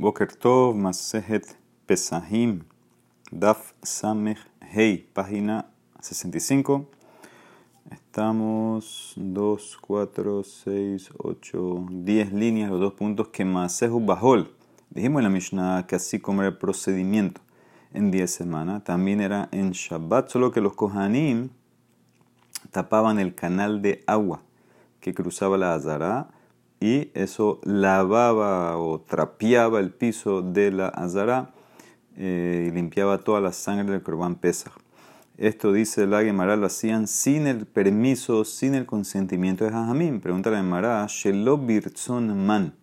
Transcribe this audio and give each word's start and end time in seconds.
Boker 0.00 0.28
Tov, 0.28 0.76
Masejet 0.76 1.56
Pesahim, 1.84 2.62
Daf 3.32 3.74
Samech 3.82 4.38
Hei, 4.60 5.08
página 5.12 5.66
65. 6.00 6.88
Estamos 7.90 9.14
2, 9.16 9.78
4, 9.80 10.44
6, 10.44 11.10
8, 11.18 11.86
10 11.90 12.32
líneas, 12.32 12.70
los 12.70 12.78
dos 12.78 12.92
puntos 12.92 13.26
que 13.30 13.44
Masehu 13.44 13.98
Bajol. 13.98 14.54
Dijimos 14.90 15.18
en 15.18 15.24
la 15.24 15.30
Mishnah 15.30 15.86
que 15.88 15.96
así 15.96 16.20
como 16.20 16.42
era 16.42 16.50
el 16.50 16.58
procedimiento 16.58 17.40
en 17.92 18.12
10 18.12 18.30
semanas, 18.30 18.84
también 18.84 19.20
era 19.20 19.48
en 19.50 19.72
Shabbat, 19.72 20.28
solo 20.28 20.52
que 20.52 20.60
los 20.60 20.74
Kohanim 20.74 21.48
tapaban 22.70 23.18
el 23.18 23.34
canal 23.34 23.82
de 23.82 24.04
agua 24.06 24.42
que 25.00 25.12
cruzaba 25.12 25.58
la 25.58 25.74
Azara 25.74 26.28
y 26.80 27.10
eso 27.14 27.60
lavaba 27.64 28.78
o 28.78 29.00
trapeaba 29.00 29.80
el 29.80 29.90
piso 29.90 30.42
de 30.42 30.70
la 30.70 30.88
Azara 30.88 31.50
eh, 32.16 32.66
y 32.68 32.74
limpiaba 32.74 33.18
toda 33.18 33.40
la 33.40 33.52
sangre 33.52 33.92
del 33.92 34.02
Corban 34.02 34.36
Pesach. 34.36 34.72
Esto 35.36 35.72
dice 35.72 36.06
la 36.06 36.22
Gemara, 36.22 36.56
lo 36.56 36.66
hacían 36.66 37.06
sin 37.06 37.46
el 37.46 37.64
permiso, 37.64 38.44
sin 38.44 38.74
el 38.74 38.86
consentimiento 38.86 39.64
de 39.64 39.70
Jajamín. 39.70 40.20
Pregunta 40.20 40.50
la 40.50 40.56
Gemara, 40.56 41.06
Shelo 41.08 41.58
Birtzon 41.58 42.44
Man. 42.44 42.74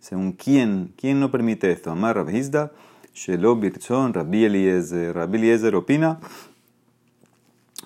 Según 0.00 0.32
quién, 0.32 0.92
quién 0.98 1.18
no 1.18 1.30
permite 1.30 1.70
esto. 1.70 1.90
Amar 1.90 2.16
Rabhizda, 2.16 2.72
Shelo 3.14 3.56
Birtzon, 3.56 4.12
Rabbi 4.12 4.44
Eliezer. 4.44 5.14
Rabbi 5.14 5.38
Eliezer 5.38 5.74
opina 5.74 6.20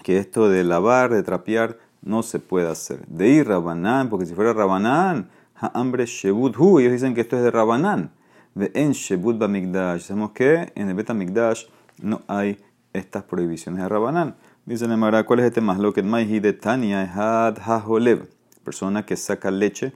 que 0.02 0.18
esto 0.18 0.48
de 0.48 0.64
lavar, 0.64 1.10
de 1.10 1.22
trapear, 1.22 1.78
no 2.02 2.24
se 2.24 2.40
puede 2.40 2.68
hacer. 2.68 3.06
De 3.06 3.28
ir 3.28 3.46
Rabanán, 3.46 4.08
porque 4.08 4.26
si 4.26 4.34
fuera 4.34 4.52
Rabanán, 4.52 5.30
hambre 5.66 6.06
Shebut 6.06 6.56
Hu, 6.56 6.78
ellos 6.78 6.92
dicen 6.92 7.14
que 7.14 7.20
esto 7.20 7.36
es 7.36 7.42
de 7.42 7.50
Rabanán. 7.50 8.12
En 8.54 8.92
Shebut 8.92 9.38
Bamigdash. 9.38 10.02
Sabemos 10.02 10.32
que 10.32 10.72
en 10.74 10.88
el 10.88 10.94
Betamigdash 10.94 11.66
no 12.02 12.22
hay 12.26 12.58
estas 12.92 13.24
prohibiciones 13.24 13.82
de 13.82 13.88
Rabanán. 13.88 14.36
Dice 14.66 14.86
Nemara, 14.86 15.24
¿cuál 15.24 15.40
es 15.40 15.46
este 15.46 15.60
más? 15.60 15.78
Lo 15.78 15.92
que 15.92 16.00
es 16.00 16.42
de 16.42 16.52
Tania, 16.52 17.02
Had 17.14 17.58
Hajolev, 17.58 18.28
persona 18.64 19.06
que 19.06 19.16
saca 19.16 19.50
leche 19.50 19.92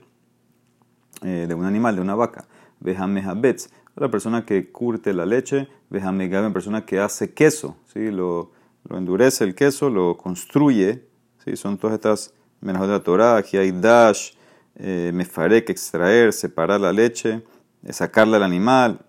eh, 1.21 1.45
de 1.47 1.53
un 1.53 1.65
animal, 1.65 1.95
de 1.95 2.01
una 2.01 2.15
vaca. 2.15 2.45
Vejamehabetz, 2.79 3.69
la 3.95 4.09
persona 4.09 4.45
que 4.45 4.71
curte 4.71 5.13
la 5.13 5.25
leche. 5.25 5.67
Vejamegaben, 5.89 6.53
persona 6.53 6.85
que 6.85 6.99
hace 6.99 7.33
queso, 7.33 7.77
¿sí? 7.93 8.09
lo, 8.09 8.51
lo 8.89 8.97
endurece 8.97 9.43
el 9.43 9.53
queso, 9.53 9.89
lo 9.89 10.17
construye. 10.17 11.07
¿sí? 11.45 11.55
Son 11.55 11.77
todas 11.77 11.95
estas 11.95 12.33
menos 12.61 12.81
de 12.81 12.87
la 12.87 12.99
Torah. 13.01 13.37
Aquí 13.37 13.57
hay 13.57 13.71
dash, 13.71 14.31
eh, 14.75 15.11
mefarek, 15.13 15.69
extraer, 15.69 16.33
separar 16.33 16.81
la 16.81 16.93
leche, 16.93 17.43
sacarla 17.89 18.37
al 18.37 18.43
animal. 18.43 18.99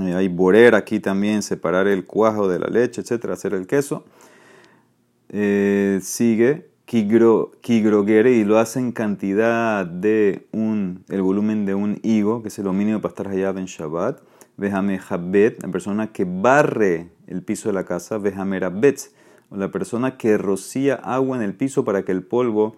Eh, 0.00 0.14
hay 0.14 0.28
borer 0.28 0.74
aquí 0.74 1.00
también, 1.00 1.42
separar 1.42 1.86
el 1.86 2.04
cuajo 2.04 2.48
de 2.48 2.58
la 2.58 2.68
leche, 2.68 3.02
etcétera, 3.02 3.34
hacer 3.34 3.54
el 3.54 3.66
queso. 3.66 4.04
Eh, 5.28 6.00
sigue 6.02 6.72
kigrogere 6.92 8.32
y 8.32 8.44
lo 8.44 8.58
hace 8.58 8.78
en 8.78 8.92
cantidad 8.92 9.86
de 9.86 10.46
un, 10.52 11.04
el 11.08 11.22
volumen 11.22 11.64
de 11.64 11.74
un 11.74 11.98
higo, 12.02 12.42
que 12.42 12.48
es 12.48 12.58
lo 12.58 12.74
mínimo 12.74 13.00
para 13.00 13.12
estar 13.12 13.28
allá 13.28 13.48
en 13.50 13.64
Shabbat. 13.64 14.20
Vejame 14.58 15.00
habet, 15.08 15.62
la 15.62 15.70
persona 15.70 16.12
que 16.12 16.26
barre 16.28 17.08
el 17.26 17.42
piso 17.42 17.70
de 17.70 17.72
la 17.72 17.84
casa. 17.84 18.18
Vejame 18.18 18.60
rabetz, 18.60 19.14
la 19.50 19.70
persona 19.70 20.18
que 20.18 20.36
rocía 20.36 20.96
agua 20.96 21.36
en 21.36 21.42
el 21.42 21.54
piso 21.54 21.84
para 21.84 22.02
que 22.04 22.12
el 22.12 22.22
polvo 22.22 22.76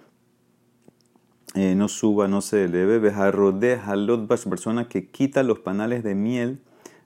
eh, 1.54 1.74
no 1.76 1.88
suba, 1.88 2.28
no 2.28 2.40
se 2.40 2.64
eleve. 2.64 2.98
Vejarrode 2.98 3.76
halot 3.76 4.26
persona 4.26 4.88
que 4.88 5.06
quita 5.08 5.42
los 5.42 5.60
panales 5.60 6.02
de 6.02 6.14
miel 6.14 6.60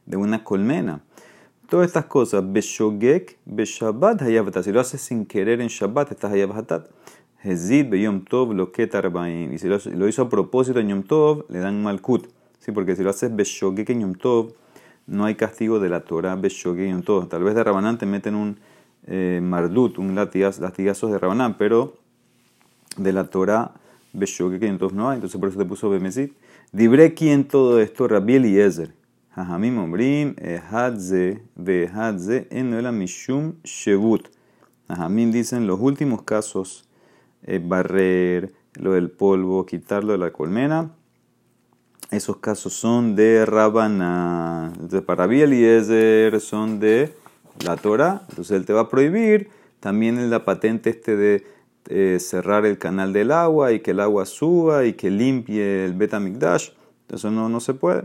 de 0.07 0.17
una 0.17 0.43
colmena. 0.43 1.03
Todas 1.69 1.87
estas 1.87 2.07
cosas, 2.07 2.43
Beshogek, 2.51 3.39
Beshabbat 3.45 4.23
Hayavatat. 4.23 4.65
Si 4.65 4.73
lo 4.73 4.81
haces 4.81 5.03
sin 5.03 5.27
querer 5.27 5.61
en 5.61 5.69
Shabbat, 5.69 6.13
estás 6.13 6.33
Hayavatat. 6.33 6.89
Hezid 7.43 7.91
Beyom 7.91 8.25
Tov 8.25 8.53
lo 8.53 8.73
que 8.73 8.91
Y 9.53 9.59
si 9.59 9.69
lo 9.69 10.09
hizo 10.09 10.23
a 10.23 10.29
propósito 10.29 10.81
en 10.81 10.89
Yom 10.89 11.03
Tov, 11.03 11.45
le 11.49 11.61
dan 11.61 11.83
Malkut. 11.83 12.29
¿Sí? 12.59 12.73
Porque 12.73 12.97
si 12.97 13.03
lo 13.03 13.11
haces 13.11 13.35
Beshogek 13.35 13.91
en 13.91 14.01
Yom 14.01 14.15
Tov, 14.15 14.55
no 15.07 15.25
hay 15.25 15.35
castigo 15.37 15.79
de 15.79 15.89
la 15.89 16.01
Torah 16.01 16.37
Beshogek 16.37 16.87
en 16.87 16.91
Yom 16.93 17.03
Tov. 17.03 17.29
Tal 17.29 17.45
vez 17.45 17.55
de 17.55 17.63
Rabanán 17.63 17.99
te 17.99 18.07
meten 18.07 18.35
un 18.35 18.59
eh, 19.07 19.41
Mardut, 19.43 19.99
un 19.99 20.15
latigazo, 20.15 20.63
latigazos 20.63 21.13
de 21.13 21.19
Rabanán, 21.19 21.57
pero 21.59 21.99
de 22.97 23.13
la 23.13 23.25
Torah 23.25 23.73
Beshogek 24.19 24.63
en 24.63 24.71
Yom 24.71 24.79
Tov 24.79 24.95
no 24.95 25.09
hay. 25.09 25.17
Entonces 25.17 25.39
por 25.41 25.49
eso 25.49 25.59
te 25.59 25.65
puso 25.65 25.89
Bemezid. 25.89 26.31
Dibre 26.73 27.15
en 27.19 27.45
todo 27.47 27.81
esto, 27.81 28.09
Rabbi 28.09 28.35
Eliezer. 28.35 28.93
Jajamim 29.35 29.79
Ombrim, 29.79 30.35
Ehadze, 30.39 31.43
Behadze, 31.55 32.49
Enoela 32.51 32.91
Mishum 32.91 33.55
Shebut. 33.63 34.29
Jajamim 34.89 35.31
dicen 35.31 35.67
los 35.67 35.79
últimos 35.81 36.23
casos, 36.23 36.89
eh, 37.45 37.61
barrer, 37.63 38.53
lo 38.75 38.95
del 38.95 39.11
polvo, 39.11 39.65
quitarlo 39.65 40.13
de 40.13 40.19
la 40.19 40.33
colmena. 40.33 40.91
Esos 42.11 42.39
casos 42.39 42.73
son 42.73 43.15
de 43.15 43.45
Rabana. 43.45 44.73
Entonces, 44.75 45.03
para 45.03 45.27
Eliezer 45.27 46.41
son 46.41 46.81
de 46.81 47.15
la 47.65 47.77
Torah. 47.77 48.23
Entonces, 48.31 48.57
él 48.57 48.65
te 48.65 48.73
va 48.73 48.83
a 48.83 48.89
prohibir. 48.89 49.51
También 49.79 50.19
en 50.19 50.31
la 50.31 50.45
patente 50.45 50.91
este 50.91 51.17
de 51.17 51.47
eh, 51.89 52.19
cerrar 52.21 52.67
el 52.67 52.79
canal 52.79 53.13
del 53.13 53.33
agua 53.33 53.73
y 53.73 53.81
que 53.81 53.93
el 53.93 54.01
agua 54.01 54.27
suba 54.27 54.85
y 54.85 54.93
que 54.93 55.11
limpie 55.11 55.85
el 55.85 55.95
Betamikdash. 55.95 56.71
Eso 57.09 57.31
no, 57.31 57.49
no 57.49 57.61
se 57.61 57.75
puede. 57.75 58.05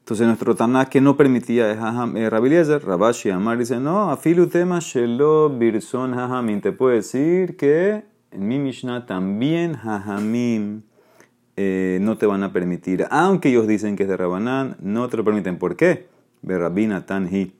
Entonces 0.00 0.26
nuestro 0.26 0.54
Tanakh 0.54 0.88
que 0.88 1.00
no 1.00 1.16
permitía 1.16 1.70
es 1.70 1.78
eh, 1.78 2.78
Rabashi 2.80 3.30
Amar 3.30 3.58
dice, 3.58 3.78
no, 3.78 4.10
afilu 4.10 4.48
tema 4.48 4.80
shelo 4.80 5.48
birson 5.50 6.14
hajamim. 6.14 6.60
Te 6.60 6.72
puedo 6.72 6.94
decir 6.94 7.56
que 7.56 8.04
en 8.32 8.48
mi 8.48 8.58
Mishnah 8.58 9.06
también 9.06 9.76
hajamim 9.76 10.82
eh, 11.56 11.98
no 12.00 12.18
te 12.18 12.26
van 12.26 12.42
a 12.42 12.52
permitir. 12.52 13.06
Aunque 13.10 13.50
ellos 13.50 13.66
dicen 13.66 13.96
que 13.96 14.02
es 14.02 14.08
de 14.08 14.16
Rabanán, 14.16 14.76
no 14.80 15.08
te 15.08 15.16
lo 15.16 15.24
permiten. 15.24 15.58
¿Por 15.58 15.76
qué? 15.76 16.08
De 16.42 16.58
Rabinatan 16.58 17.32
hi. 17.32 17.52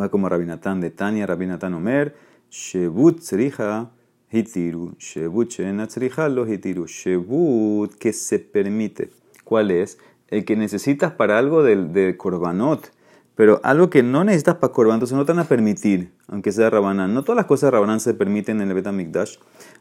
Va 0.00 0.08
como 0.08 0.28
Rabinatan 0.28 0.80
de 0.80 0.90
Tania, 0.90 1.26
Rabinatan 1.26 1.74
Omer, 1.74 2.16
Shebut 2.56 3.18
tzriha 3.18 3.90
hitiru, 4.30 4.94
Shebut 4.96 5.50
shena 5.50 5.88
lo 6.28 6.46
hitiru. 6.46 6.86
Shebut 6.86 7.94
que 7.96 8.12
se 8.12 8.38
permite. 8.38 9.10
¿Cuál 9.42 9.72
es? 9.72 9.98
el 10.28 10.44
que 10.44 10.56
necesitas 10.56 11.12
para 11.12 11.38
algo 11.38 11.62
del, 11.62 11.92
de 11.92 12.16
Corbanot, 12.16 12.92
pero 13.34 13.60
algo 13.62 13.90
que 13.90 14.02
no 14.02 14.24
necesitas 14.24 14.56
para 14.56 14.72
Corban, 14.72 14.94
entonces 14.94 15.16
no 15.16 15.24
te 15.24 15.32
van 15.32 15.40
a 15.40 15.48
permitir, 15.48 16.12
aunque 16.28 16.52
sea 16.52 16.70
Rabanán. 16.70 17.14
No 17.14 17.22
todas 17.22 17.36
las 17.36 17.46
cosas 17.46 17.68
de 17.68 17.70
Rabanán 17.72 18.00
se 18.00 18.14
permiten 18.14 18.60
en 18.60 18.68
el 18.68 18.74
Betamikdash. 18.74 19.36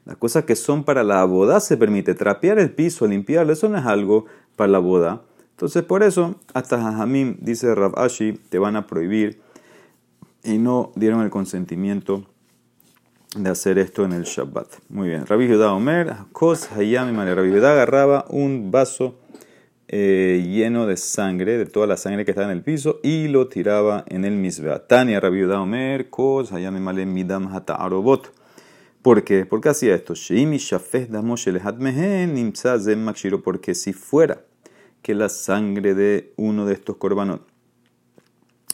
Las 0.05 0.17
cosas 0.17 0.45
que 0.45 0.55
son 0.55 0.83
para 0.83 1.03
la 1.03 1.23
boda 1.25 1.59
se 1.59 1.77
permite. 1.77 2.15
Trapear 2.15 2.59
el 2.59 2.71
piso, 2.71 3.07
limpiarlo, 3.07 3.53
eso 3.53 3.69
no 3.69 3.77
es 3.77 3.85
algo 3.85 4.25
para 4.55 4.71
la 4.71 4.79
boda. 4.79 5.21
Entonces, 5.51 5.83
por 5.83 6.01
eso, 6.01 6.35
hasta 6.53 6.81
Jajamim, 6.81 7.37
dice 7.39 7.73
Rav 7.75 7.97
Ashi, 7.97 8.33
te 8.49 8.57
van 8.57 8.75
a 8.75 8.87
prohibir 8.87 9.39
y 10.43 10.57
no 10.57 10.91
dieron 10.95 11.21
el 11.21 11.29
consentimiento 11.29 12.25
de 13.35 13.49
hacer 13.49 13.77
esto 13.79 14.05
en 14.05 14.13
el 14.13 14.23
Shabbat. 14.23 14.67
Muy 14.89 15.09
bien. 15.09 15.25
Rabbi 15.25 15.47
Judá 15.47 15.73
Omer, 15.73 16.13
Kos 16.31 16.71
Hayami 16.71 17.11
Rabbi 17.13 17.51
Judá 17.51 17.71
agarraba 17.71 18.25
un 18.29 18.71
vaso 18.71 19.15
eh, 19.95 20.43
lleno 20.47 20.87
de 20.87 20.97
sangre, 20.97 21.57
de 21.57 21.65
toda 21.65 21.85
la 21.85 21.97
sangre 21.97 22.25
que 22.25 22.31
estaba 22.31 22.51
en 22.51 22.57
el 22.57 22.63
piso, 22.63 22.99
y 23.03 23.27
lo 23.27 23.47
tiraba 23.47 24.05
en 24.07 24.25
el 24.25 24.33
misbea. 24.33 24.87
Tania 24.87 25.19
Rabiuda 25.19 25.61
Omer, 25.61 26.09
Kos, 26.09 26.51
Hayame 26.51 27.05
Midam 27.05 27.53
Hata 27.53 27.75
Arobot. 27.75 28.33
¿Por 29.03 29.23
qué? 29.23 29.45
Porque 29.45 29.69
hacía 29.69 29.93
esto. 29.93 30.13
Porque 33.43 33.75
si 33.75 33.93
fuera 33.93 34.41
que 35.01 35.13
la 35.13 35.29
sangre 35.29 35.93
de 35.93 36.33
uno 36.37 36.65
de 36.65 36.73
estos 36.73 36.95
corbanos 36.97 37.41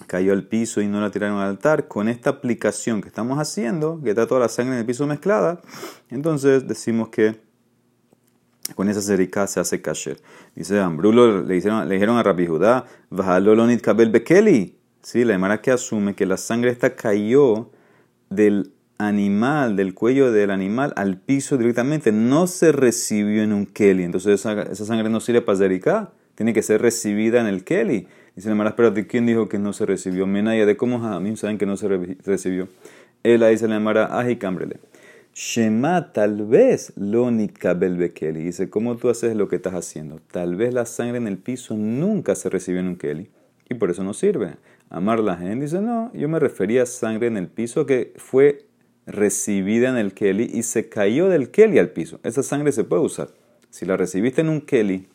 cayó 0.07 0.33
al 0.33 0.43
piso 0.43 0.81
y 0.81 0.87
no 0.87 1.01
la 1.01 1.11
tiraron 1.11 1.39
al 1.39 1.49
altar, 1.49 1.87
con 1.87 2.09
esta 2.09 2.29
aplicación 2.29 3.01
que 3.01 3.07
estamos 3.07 3.37
haciendo, 3.39 3.99
que 4.03 4.09
está 4.09 4.27
toda 4.27 4.41
la 4.41 4.49
sangre 4.49 4.73
en 4.75 4.79
el 4.79 4.85
piso 4.85 5.05
mezclada, 5.07 5.61
entonces 6.09 6.67
decimos 6.67 7.09
que 7.09 7.39
con 8.75 8.89
esa 8.89 9.01
cericá 9.01 9.47
se 9.47 9.59
hace 9.59 9.81
kasher. 9.81 10.19
Dice 10.55 10.79
Ambrulo, 10.79 11.43
le, 11.43 11.55
hicieron, 11.55 11.87
le 11.87 11.95
dijeron 11.95 12.17
a 12.17 12.23
Rabbi 12.23 12.47
Judá, 12.47 12.85
Vajalolonit 13.09 13.81
kabel 13.81 14.09
bekeli. 14.09 14.77
Sí, 15.01 15.23
la 15.23 15.33
demara 15.33 15.61
que 15.61 15.71
asume 15.71 16.13
que 16.13 16.25
la 16.25 16.37
sangre 16.37 16.71
esta 16.71 16.95
cayó 16.95 17.71
del 18.29 18.73
animal, 18.97 19.77
del 19.77 19.93
cuello 19.93 20.31
del 20.31 20.51
animal 20.51 20.93
al 20.97 21.17
piso 21.17 21.57
directamente, 21.57 22.11
no 22.11 22.47
se 22.47 22.71
recibió 22.71 23.41
en 23.41 23.53
un 23.53 23.65
keli. 23.65 24.03
Entonces 24.03 24.39
esa, 24.39 24.75
sangre 24.75 25.09
no 25.09 25.19
sirve 25.21 25.41
para 25.41 25.57
cericá, 25.57 26.11
tiene 26.35 26.53
que 26.53 26.61
ser 26.61 26.81
recibida 26.81 27.39
en 27.39 27.47
el 27.47 27.63
keli. 27.63 28.07
Dice 28.39 28.47
la 28.47 28.53
demara, 28.53 28.73
pero 28.73 28.93
quién 29.05 29.25
dijo 29.25 29.49
que 29.49 29.59
no 29.59 29.73
se 29.73 29.85
recibió? 29.85 30.25
Menaya 30.25 30.65
de 30.65 30.77
cómo 30.77 31.01
saben 31.35 31.57
que 31.57 31.65
no 31.65 31.75
se 31.75 31.89
recibió. 32.23 32.69
Él 33.21 33.45
dice 33.49 33.67
la 33.67 33.73
demara, 33.73 34.17
aji 34.17 34.39
Shema, 35.33 36.13
tal 36.13 36.45
vez 36.45 36.93
lo 36.95 37.31
nitkabel 37.31 37.97
bekeli. 37.97 38.41
Dice, 38.41 38.69
¿cómo 38.69 38.95
tú 38.95 39.09
haces 39.09 39.35
lo 39.35 39.49
que 39.49 39.57
estás 39.57 39.73
haciendo? 39.73 40.21
Tal 40.31 40.55
vez 40.55 40.73
la 40.73 40.85
sangre 40.85 41.17
en 41.17 41.27
el 41.27 41.37
piso 41.37 41.75
nunca 41.75 42.33
se 42.33 42.49
recibió 42.49 42.79
en 42.79 42.87
un 42.87 42.95
keli 42.95 43.29
y 43.69 43.73
por 43.73 43.91
eso 43.91 44.05
no 44.05 44.13
sirve. 44.13 44.55
Amar 44.89 45.19
la 45.19 45.35
gente 45.35 45.65
dice, 45.65 45.81
no, 45.81 46.09
yo 46.13 46.29
me 46.29 46.39
refería 46.39 46.83
a 46.83 46.85
sangre 46.85 47.27
en 47.27 47.35
el 47.35 47.49
piso 47.49 47.85
que 47.85 48.13
fue 48.15 48.67
recibida 49.05 49.89
en 49.89 49.97
el 49.97 50.13
keli 50.13 50.49
y 50.53 50.63
se 50.63 50.87
cayó 50.87 51.27
del 51.27 51.51
keli 51.51 51.77
al 51.77 51.89
piso. 51.89 52.21
Esa 52.23 52.41
sangre 52.41 52.71
se 52.71 52.85
puede 52.85 53.01
usar. 53.01 53.31
Si 53.69 53.85
la 53.85 53.97
recibiste 53.97 54.39
en 54.39 54.47
un 54.47 54.61
keli, 54.61 55.09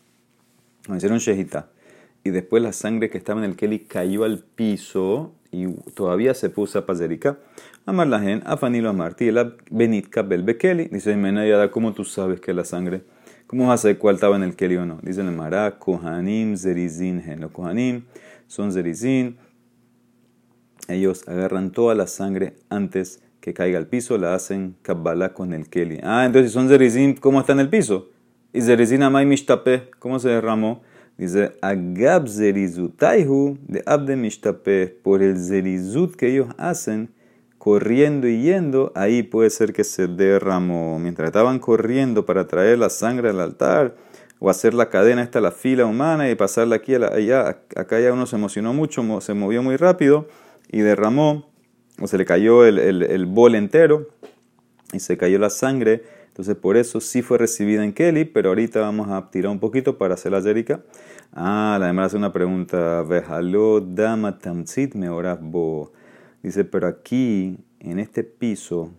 me 0.90 0.98
hicieron 0.98 1.16
shejita, 1.16 1.70
y 2.24 2.30
después 2.30 2.62
la 2.62 2.72
sangre 2.72 3.10
que 3.10 3.18
estaba 3.18 3.44
en 3.44 3.50
el 3.50 3.56
keli 3.56 3.80
cayó 3.80 4.24
al 4.24 4.38
piso 4.38 5.34
y 5.52 5.66
todavía 5.94 6.32
se 6.32 6.48
puso 6.48 6.84
para 6.86 6.98
zerika. 6.98 7.38
Amar 7.84 8.06
la 8.06 8.18
gente, 8.18 8.46
afanilo 8.48 8.88
amarti, 8.88 9.30
la 9.30 9.54
benitka 9.70 10.22
belbekeli. 10.22 10.86
Dice, 10.86 11.14
Menayada, 11.16 11.70
¿cómo 11.70 11.92
tú 11.92 12.04
sabes 12.04 12.40
que 12.40 12.54
la 12.54 12.64
sangre? 12.64 13.02
¿Cómo 13.46 13.68
vas 13.68 13.80
a 13.80 13.82
saber 13.82 13.98
cuál 13.98 14.14
estaba 14.14 14.36
en 14.36 14.42
el 14.42 14.56
keli 14.56 14.76
o 14.76 14.86
no? 14.86 14.98
Dice 15.02 15.20
el 15.20 15.30
Mará, 15.32 15.78
Kohanim 15.78 16.56
zerizin 16.56 17.22
gen. 17.22 17.40
Los 17.40 17.52
Kohanim 17.52 18.04
son 18.46 18.72
zerizin. 18.72 19.36
Ellos 20.88 21.28
agarran 21.28 21.72
toda 21.72 21.94
la 21.94 22.06
sangre 22.06 22.56
antes 22.70 23.22
que 23.40 23.52
caiga 23.52 23.76
al 23.76 23.86
piso, 23.86 24.16
la 24.16 24.34
hacen 24.34 24.76
kabbalah 24.80 25.34
con 25.34 25.52
el 25.52 25.68
keli. 25.68 26.00
Ah, 26.02 26.24
entonces 26.24 26.50
si 26.50 26.54
son 26.54 26.68
zerizin, 26.68 27.14
¿cómo 27.16 27.40
está 27.40 27.52
en 27.52 27.60
el 27.60 27.68
piso? 27.68 28.08
Y 28.54 28.62
zerizin 28.62 29.02
amay 29.02 29.26
mishtape, 29.26 29.90
¿cómo 29.98 30.18
se 30.18 30.30
derramó? 30.30 30.82
Dice, 31.16 31.52
agab 31.62 32.28
zerizutaihu 32.28 33.58
de 33.68 33.82
abde 33.86 34.16
mishtape, 34.16 34.88
por 35.02 35.22
el 35.22 35.38
zerizut 35.38 36.16
que 36.16 36.28
ellos 36.28 36.48
hacen, 36.58 37.10
corriendo 37.58 38.28
y 38.28 38.42
yendo, 38.42 38.92
ahí 38.94 39.22
puede 39.22 39.48
ser 39.50 39.72
que 39.72 39.84
se 39.84 40.06
derramó. 40.08 40.98
Mientras 40.98 41.28
estaban 41.28 41.60
corriendo 41.60 42.26
para 42.26 42.46
traer 42.46 42.78
la 42.78 42.90
sangre 42.90 43.30
al 43.30 43.40
altar, 43.40 43.94
o 44.40 44.50
hacer 44.50 44.74
la 44.74 44.90
cadena 44.90 45.22
esta, 45.22 45.40
la 45.40 45.52
fila 45.52 45.86
humana, 45.86 46.28
y 46.28 46.34
pasarla 46.34 46.76
aquí, 46.76 46.94
allá, 46.94 47.48
acá 47.76 48.00
ya 48.00 48.12
uno 48.12 48.26
se 48.26 48.36
emocionó 48.36 48.74
mucho, 48.74 49.20
se 49.20 49.34
movió 49.34 49.62
muy 49.62 49.76
rápido, 49.76 50.26
y 50.70 50.80
derramó, 50.80 51.48
o 52.00 52.08
se 52.08 52.18
le 52.18 52.24
cayó 52.24 52.66
el, 52.66 52.78
el, 52.78 53.26
bol 53.26 53.54
entero, 53.54 54.08
y 54.92 55.00
se 55.00 55.16
cayó 55.16 55.38
la 55.38 55.50
sangre, 55.50 56.02
entonces 56.34 56.56
por 56.56 56.76
eso 56.76 57.00
sí 57.00 57.22
fue 57.22 57.38
recibida 57.38 57.84
en 57.84 57.92
Kelly, 57.92 58.24
pero 58.24 58.48
ahorita 58.48 58.80
vamos 58.80 59.08
a 59.08 59.30
tirar 59.30 59.52
un 59.52 59.60
poquito 59.60 59.98
para 59.98 60.14
hacer 60.14 60.32
la 60.32 60.42
Jerica. 60.42 60.82
Ah, 61.32 61.76
la 61.78 61.86
demás 61.86 62.06
hace 62.06 62.16
una 62.16 62.32
pregunta. 62.32 63.02
Vejalo 63.02 63.80
dama 63.80 64.36
tamzit 64.36 64.96
me 64.96 65.08
bo. 65.08 65.92
Dice, 66.42 66.64
pero 66.64 66.88
aquí, 66.88 67.58
en 67.78 68.00
este 68.00 68.24
piso, 68.24 68.90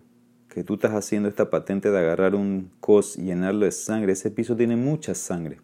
que 0.48 0.64
tú 0.64 0.76
estás 0.76 0.92
haciendo 0.92 1.28
esta 1.28 1.50
patente 1.50 1.90
de 1.90 1.98
agarrar 1.98 2.34
un 2.34 2.70
cos 2.80 3.18
y 3.18 3.24
llenarlo 3.24 3.66
de 3.66 3.72
sangre, 3.72 4.12
ese 4.12 4.30
piso 4.30 4.56
tiene 4.56 4.76
mucha 4.76 5.14
sangre. 5.14 5.60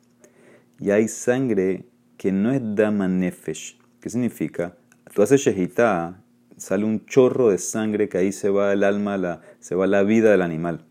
Y 0.79 0.91
hay 0.91 1.09
sangre 1.09 1.87
que 2.19 2.33
no 2.33 2.53
es 2.53 2.61
dama 2.63 3.09
nefesh. 3.09 3.79
¿Qué 3.99 4.11
significa? 4.11 4.77
Tú 5.15 5.23
haces 5.23 5.41
shejitá, 5.41 6.23
sale 6.59 6.85
un 6.85 7.07
chorro 7.07 7.49
de 7.49 7.57
sangre 7.57 8.11
que 8.11 8.19
ahí 8.19 8.31
se 8.31 8.51
va 8.51 8.75
el 8.75 8.85
alma, 8.85 9.17
la, 9.17 9.41
se 9.59 9.75
va 9.75 9.87
la 9.87 10.03
vida 10.03 10.33
del 10.33 10.43
animal 10.43 10.85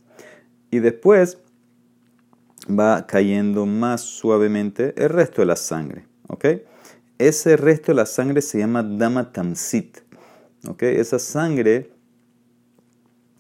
y 0.72 0.80
después 0.80 1.38
va 2.68 3.06
cayendo 3.06 3.66
más 3.66 4.02
suavemente 4.02 4.94
el 4.98 5.10
resto 5.10 5.42
de 5.42 5.48
la 5.48 5.56
sangre. 5.56 6.06
¿ok? 6.28 6.46
Ese 7.18 7.58
resto 7.58 7.92
de 7.92 7.98
la 7.98 8.06
sangre 8.06 8.42
se 8.42 8.60
llama 8.60 8.82
dama 8.82 9.32
tamsit. 9.32 10.00
¿ok? 10.68 10.84
Esa 10.84 11.20
sangre, 11.20 11.92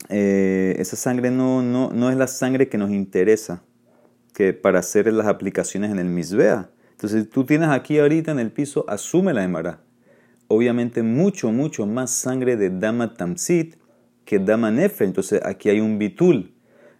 eh, 0.09 0.75
esa 0.77 0.95
sangre 0.95 1.31
no, 1.31 1.61
no, 1.61 1.89
no, 1.91 2.09
es 2.09 2.17
la 2.17 2.27
sangre 2.27 2.67
que 2.67 2.77
nos 2.77 2.91
interesa 2.91 3.63
que 4.33 4.53
para 4.53 4.79
hacer 4.79 5.11
las 5.11 5.27
aplicaciones 5.27 5.91
en 5.91 5.99
el 5.99 6.09
misbea. 6.09 6.69
Entonces, 6.91 7.29
tú 7.29 7.45
tienes 7.45 7.69
aquí 7.69 7.97
ahorita 7.97 8.31
en 8.31 8.39
el 8.39 8.51
piso, 8.51 8.85
asume 8.87 9.33
la 9.33 9.43
emara. 9.43 9.81
Obviamente, 10.47 11.01
mucho, 11.01 11.51
mucho 11.51 11.85
más 11.85 12.11
sangre 12.11 12.55
de 12.55 12.69
dama 12.69 13.13
tamsit 13.13 13.75
que 14.23 14.37
dama 14.39 14.69
nefe. 14.69 15.05
Entonces, 15.05 15.41
aquí 15.43 15.69
hay 15.69 15.79
un 15.79 15.97
bitul. 15.97 16.53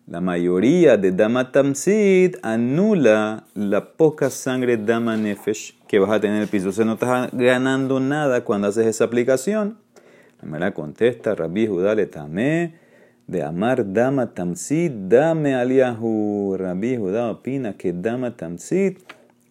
La 0.07 0.19
mayoría 0.19 0.98
de 0.98 1.12
Dama 1.12 1.51
Tamsid 1.51 2.38
anula 2.42 3.45
la 3.53 3.94
poca 3.94 4.30
sangre 4.31 4.77
Dama 4.77 5.15
Nefesh 5.15 5.77
que 5.88 6.00
vas 6.00 6.09
a 6.09 6.19
tener 6.19 6.38
en 6.38 6.42
el 6.44 6.48
piso. 6.48 6.69
O 6.69 6.71
sea, 6.71 6.86
no 6.86 6.94
estás 6.94 7.30
ganando 7.33 8.00
nada 8.00 8.44
cuando 8.44 8.68
haces 8.68 8.88
esa 8.88 9.03
aplicación. 9.03 9.77
La 10.42 10.50
mera 10.50 10.74
contesta, 10.74 11.36
Rabbi 11.36 11.68
Judá 11.68 11.94
le 11.94 12.07
tamé 12.07 12.80
de 13.27 13.44
amar 13.44 13.94
Dama 13.94 14.33
Tamsid, 14.33 14.92
dame 14.92 15.53
aliahu. 15.53 16.57
Rabbi 16.57 16.98
Judá 16.98 17.30
opina 17.30 17.74
que 17.77 17.94
Dama 17.94 18.36
Tamsid 18.36 18.98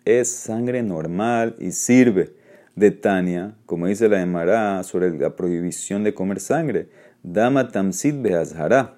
es 0.05 0.31
sangre 0.31 0.82
normal 0.82 1.55
y 1.61 1.70
sirve 1.70 2.35
de 2.75 2.91
Tania, 2.91 3.55
como 3.67 3.87
dice 3.87 4.08
la 4.08 4.20
Emara 4.20 4.82
sobre 4.82 5.17
la 5.17 5.37
prohibición 5.37 6.02
de 6.02 6.12
comer 6.12 6.41
sangre. 6.41 6.88
Dama 7.23 7.69
Tamsid 7.69 8.20
Beazhará 8.20 8.97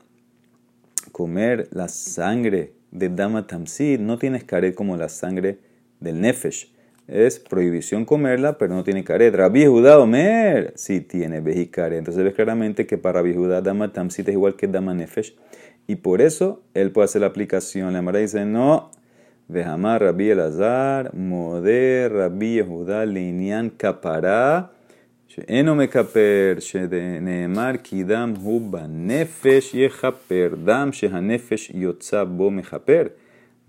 comer 1.13 1.69
la 1.71 1.89
sangre 1.89 2.73
de 2.91 3.09
Dama 3.09 3.47
Tamsid 3.47 4.01
no 4.01 4.19
tiene 4.19 4.45
caret 4.45 4.75
como 4.75 4.97
la 4.97 5.09
sangre 5.09 5.59
del 6.01 6.21
Nefesh. 6.21 6.73
Es 7.09 7.39
prohibición 7.39 8.05
comerla, 8.05 8.59
pero 8.59 8.75
no 8.75 8.85
tiene 8.85 9.05
caret. 9.05 9.35
Rabbi 9.35 9.67
Judá 9.67 9.99
Omer 9.99 10.73
sí 10.77 11.01
tiene 11.01 11.41
vejicaret. 11.41 11.99
Entonces 11.99 12.25
ves 12.25 12.35
claramente 12.35 12.87
que 12.87 12.97
para 12.97 13.21
Rabbi 13.21 13.35
Judá 13.35 13.61
Dama 13.61 13.93
Tamsid 13.93 14.29
es 14.29 14.35
igual 14.35 14.57
que 14.57 14.69
Dama 14.69 14.95
Nefesh. 14.95 15.37
Y 15.87 15.97
por 15.97 16.23
eso 16.23 16.63
él 16.75 16.93
puede 16.93 17.07
hacer 17.07 17.21
la 17.21 17.29
aplicación. 17.29 17.93
La 17.93 18.03
Mara 18.03 18.21
dice, 18.21 18.45
no, 18.45 18.91
Vejamar 19.49 20.01
Rabbi 20.01 20.31
Elazar, 20.31 21.13
Moder 21.15 22.13
Rabbi 22.13 22.63
Judá 22.63 23.05
Linian 23.05 23.71
Kapará. 23.71 24.73
שאינו 25.32 25.76
מכפר, 25.76 26.56
שנאמר 26.60 27.72
כי 27.84 28.04
דם 28.04 28.34
הוא 28.42 28.72
בנפש 28.72 29.74
יכפר, 29.74 30.50
דם 30.66 30.90
שהנפש 30.92 31.72
יוצא 31.74 32.24
בו 32.24 32.52
מכפר, 32.52 33.04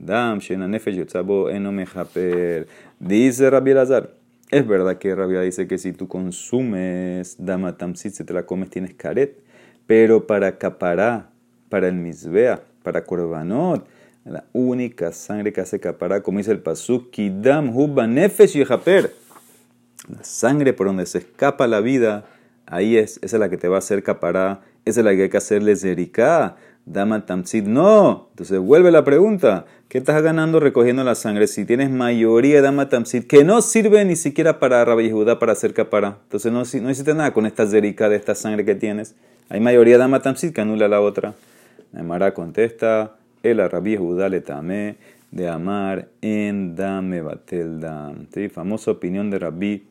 דם 0.00 0.36
שהנפש 0.40 0.94
יוצא 0.94 1.22
בו 1.22 1.48
אינו 1.48 1.72
מכפר. 1.72 2.62
Dice 3.00 3.48
Rabbi 3.48 3.70
Elazar, 3.70 4.10
es 4.50 4.66
verdad 4.66 4.98
que 4.98 5.14
Rabbi 5.14 5.36
dice 5.36 5.68
que 5.68 5.78
si 5.78 5.92
tú 5.92 6.08
consumes 6.08 7.36
dama 7.38 7.76
tamsit, 7.76 8.12
si 8.14 8.24
te 8.24 8.32
la 8.32 8.42
comes 8.44 8.70
tienes 8.70 8.94
caret, 8.94 9.38
pero 9.86 10.26
para 10.26 10.58
capará, 10.58 11.30
para 11.68 11.86
el 11.86 11.94
misbea, 11.94 12.60
para 12.82 13.04
korbanot, 13.04 13.86
la 14.24 14.44
única 14.52 15.12
sangre 15.12 15.52
que 15.52 15.60
hace 15.60 15.78
capará, 15.78 16.22
como 16.22 16.38
dice 16.38 16.50
el 16.50 16.58
pasuk, 16.58 17.10
kidam 17.10 17.70
hu 17.74 17.86
banefesh 17.86 18.54
yechaper, 18.54 19.12
la 20.09 20.23
sangre 20.23 20.73
por 20.73 20.87
donde 20.87 21.05
se 21.05 21.19
escapa 21.19 21.67
la 21.67 21.81
vida, 21.81 22.25
ahí 22.65 22.97
es, 22.97 23.19
esa 23.21 23.37
es 23.37 23.39
la 23.39 23.49
que 23.49 23.57
te 23.57 23.67
va 23.67 23.77
a 23.77 23.79
hacer 23.79 24.03
capará, 24.03 24.61
esa 24.85 25.01
es 25.01 25.05
la 25.05 25.15
que 25.15 25.23
hay 25.23 25.29
que 25.29 25.37
hacerle 25.37 25.75
zericá, 25.75 26.55
dama 26.85 27.25
tamsid, 27.25 27.63
no. 27.63 28.27
Entonces 28.31 28.59
vuelve 28.59 28.91
la 28.91 29.03
pregunta, 29.03 29.65
¿qué 29.87 29.99
estás 29.99 30.21
ganando 30.21 30.59
recogiendo 30.59 31.03
la 31.03 31.15
sangre 31.15 31.47
si 31.47 31.65
tienes 31.65 31.89
mayoría 31.89 32.57
de 32.57 32.61
dama 32.61 32.89
tamsid 32.89 33.25
que 33.25 33.43
no 33.43 33.61
sirve 33.61 34.03
ni 34.05 34.15
siquiera 34.15 34.59
para 34.59 34.83
Rabbi 34.83 35.09
Judá 35.09 35.39
para 35.39 35.53
hacer 35.53 35.73
capará? 35.73 36.17
Entonces 36.23 36.51
no, 36.51 36.63
no 36.81 36.89
hiciste 36.89 37.13
nada 37.13 37.31
con 37.31 37.45
esta 37.45 37.65
zericá 37.65 38.09
de 38.09 38.17
esta 38.17 38.35
sangre 38.35 38.65
que 38.65 38.75
tienes. 38.75 39.15
Hay 39.49 39.59
mayoría 39.59 39.95
de 39.95 39.99
dama 39.99 40.21
tamsid 40.21 40.51
que 40.51 40.61
anula 40.61 40.87
la 40.87 41.01
otra. 41.01 41.33
Mara 41.93 42.33
contesta, 42.33 43.15
el 43.43 43.57
Rabbi 43.69 43.95
Judá 43.97 44.27
le 44.27 44.41
tamé 44.41 44.95
de 45.31 45.47
amar 45.47 46.07
en 46.21 46.75
dame 46.75 47.21
batel 47.21 47.79
dam. 47.79 48.27
Famosa 48.51 48.91
opinión 48.91 49.29
de 49.29 49.39
Rabbi 49.39 49.83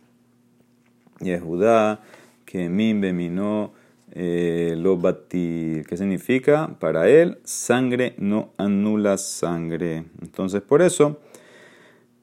Yehudá, 1.22 2.00
que 2.44 2.68
min 2.68 3.00
beminó 3.00 3.72
eh, 4.14 4.74
lo 4.76 4.98
batir. 4.98 5.86
¿Qué 5.86 5.96
significa? 5.96 6.76
Para 6.78 7.08
él, 7.08 7.38
sangre 7.44 8.14
no 8.18 8.52
anula 8.58 9.16
sangre. 9.16 10.04
Entonces, 10.20 10.60
por 10.60 10.82
eso, 10.82 11.20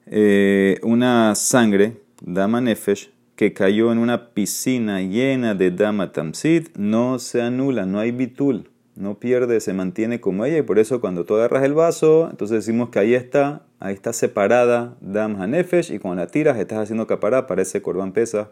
eh, 0.05 0.79
una 0.83 1.33
sangre, 1.33 1.97
dama 2.21 2.61
nefesh, 2.61 3.11
que 3.35 3.53
cayó 3.53 3.91
en 3.91 3.97
una 3.97 4.33
piscina 4.33 5.01
llena 5.01 5.55
de 5.55 5.71
dama 5.71 6.11
tamsid, 6.11 6.67
no 6.75 7.17
se 7.17 7.41
anula, 7.41 7.85
no 7.85 7.99
hay 7.99 8.11
bitul, 8.11 8.69
no 8.95 9.17
pierde, 9.17 9.59
se 9.59 9.73
mantiene 9.73 10.19
como 10.19 10.45
ella. 10.45 10.59
Y 10.59 10.61
por 10.61 10.77
eso, 10.77 11.01
cuando 11.01 11.25
tú 11.25 11.35
agarras 11.35 11.63
el 11.63 11.73
vaso, 11.73 12.27
entonces 12.29 12.65
decimos 12.65 12.89
que 12.89 12.99
ahí 12.99 13.15
está, 13.15 13.63
ahí 13.79 13.95
está 13.95 14.13
separada 14.13 14.95
dama 15.01 15.47
nefesh, 15.47 15.91
y 15.91 15.97
cuando 15.97 16.21
la 16.21 16.27
tiras, 16.27 16.59
estás 16.59 16.79
haciendo 16.79 17.07
capará, 17.07 17.47
parece 17.47 17.81
corban 17.81 18.11
pesa 18.11 18.51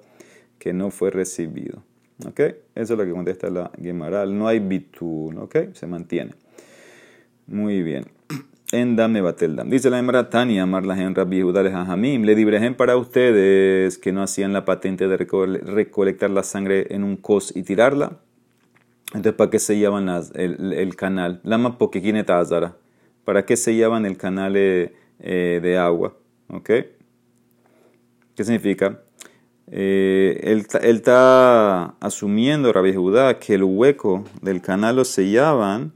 que 0.59 0.73
no 0.73 0.91
fue 0.91 1.09
recibido. 1.11 1.83
¿Ok? 2.25 2.39
Eso 2.39 2.93
es 2.93 2.97
lo 2.97 3.05
que 3.05 3.11
contesta 3.11 3.49
la 3.49 3.71
Gemaral. 3.81 4.37
No 4.37 4.47
hay 4.47 4.59
bitul, 4.59 5.37
¿ok? 5.37 5.73
Se 5.73 5.87
mantiene. 5.87 6.31
Muy 7.47 7.83
bien. 7.83 8.05
En 8.73 8.97
Dame 8.97 9.21
Bateldam. 9.21 9.69
Dice 9.69 9.89
la 9.89 9.95
Gemara 9.95 10.29
Tania, 10.29 10.65
Marla 10.65 11.01
en 11.01 11.15
Rabbi 11.15 11.41
Jajamim. 11.41 12.23
Le 12.23 12.35
dibrehen 12.35 12.75
para 12.75 12.97
ustedes 12.97 13.97
que 13.97 14.11
no 14.11 14.21
hacían 14.21 14.51
la 14.51 14.65
patente 14.65 15.07
de 15.07 15.15
recolectar 15.15 16.29
la 16.29 16.43
sangre 16.43 16.87
en 16.89 17.05
un 17.05 17.15
cos 17.15 17.55
y 17.55 17.63
tirarla. 17.63 18.19
Entonces, 19.13 19.35
¿para 19.35 19.49
qué 19.49 19.59
sellaban 19.59 20.07
las, 20.07 20.35
el, 20.35 20.73
el, 20.73 20.97
canal? 20.97 21.39
Lama 21.45 21.77
pokekineta 21.77 22.41
azara. 22.41 22.75
¿Para 23.23 23.45
qué 23.45 23.55
sellaban 23.55 24.05
el 24.05 24.17
canal 24.17 24.57
eh, 24.57 24.91
de 25.19 25.77
agua? 25.77 26.17
¿Ok? 26.49 26.69
¿Qué 28.35 28.43
significa? 28.43 28.99
Eh, 29.69 30.39
él, 30.43 30.65
está 30.81 31.95
asumiendo, 32.00 32.71
Rabbi 32.71 32.93
Judá, 32.93 33.38
que 33.39 33.55
el 33.55 33.63
hueco 33.63 34.24
del 34.41 34.62
canal 34.62 34.95
lo 34.95 35.05
sellaban 35.05 35.91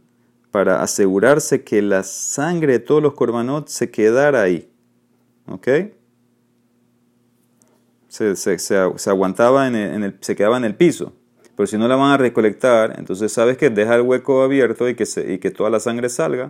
para 0.52 0.82
asegurarse 0.82 1.64
que 1.64 1.82
la 1.82 2.04
sangre 2.04 2.74
de 2.74 2.80
todos 2.80 3.02
los 3.02 3.14
korbanot 3.14 3.68
se 3.68 3.90
quedara 3.90 4.42
ahí. 4.42 4.70
¿Ok? 5.48 5.68
Se, 8.10 8.36
se, 8.36 8.60
se, 8.60 8.76
aguantaba 9.10 9.68
en 9.68 9.76
el, 9.76 10.18
se 10.20 10.36
quedaba 10.36 10.58
en 10.58 10.66
el 10.66 10.76
piso. 10.76 11.14
Pero 11.56 11.68
si 11.68 11.78
no 11.78 11.88
la 11.88 11.96
van 11.96 12.12
a 12.12 12.18
recolectar, 12.18 12.96
entonces 12.98 13.32
sabes 13.32 13.58
que 13.58 13.70
deja 13.70 13.96
el 13.96 14.02
hueco 14.02 14.44
abierto 14.44 14.90
y 14.90 14.96
que, 14.96 15.06
y 15.28 15.38
que 15.38 15.52
toda 15.52 15.70
la 15.70 15.80
sangre 15.80 16.10
salga. 16.10 16.50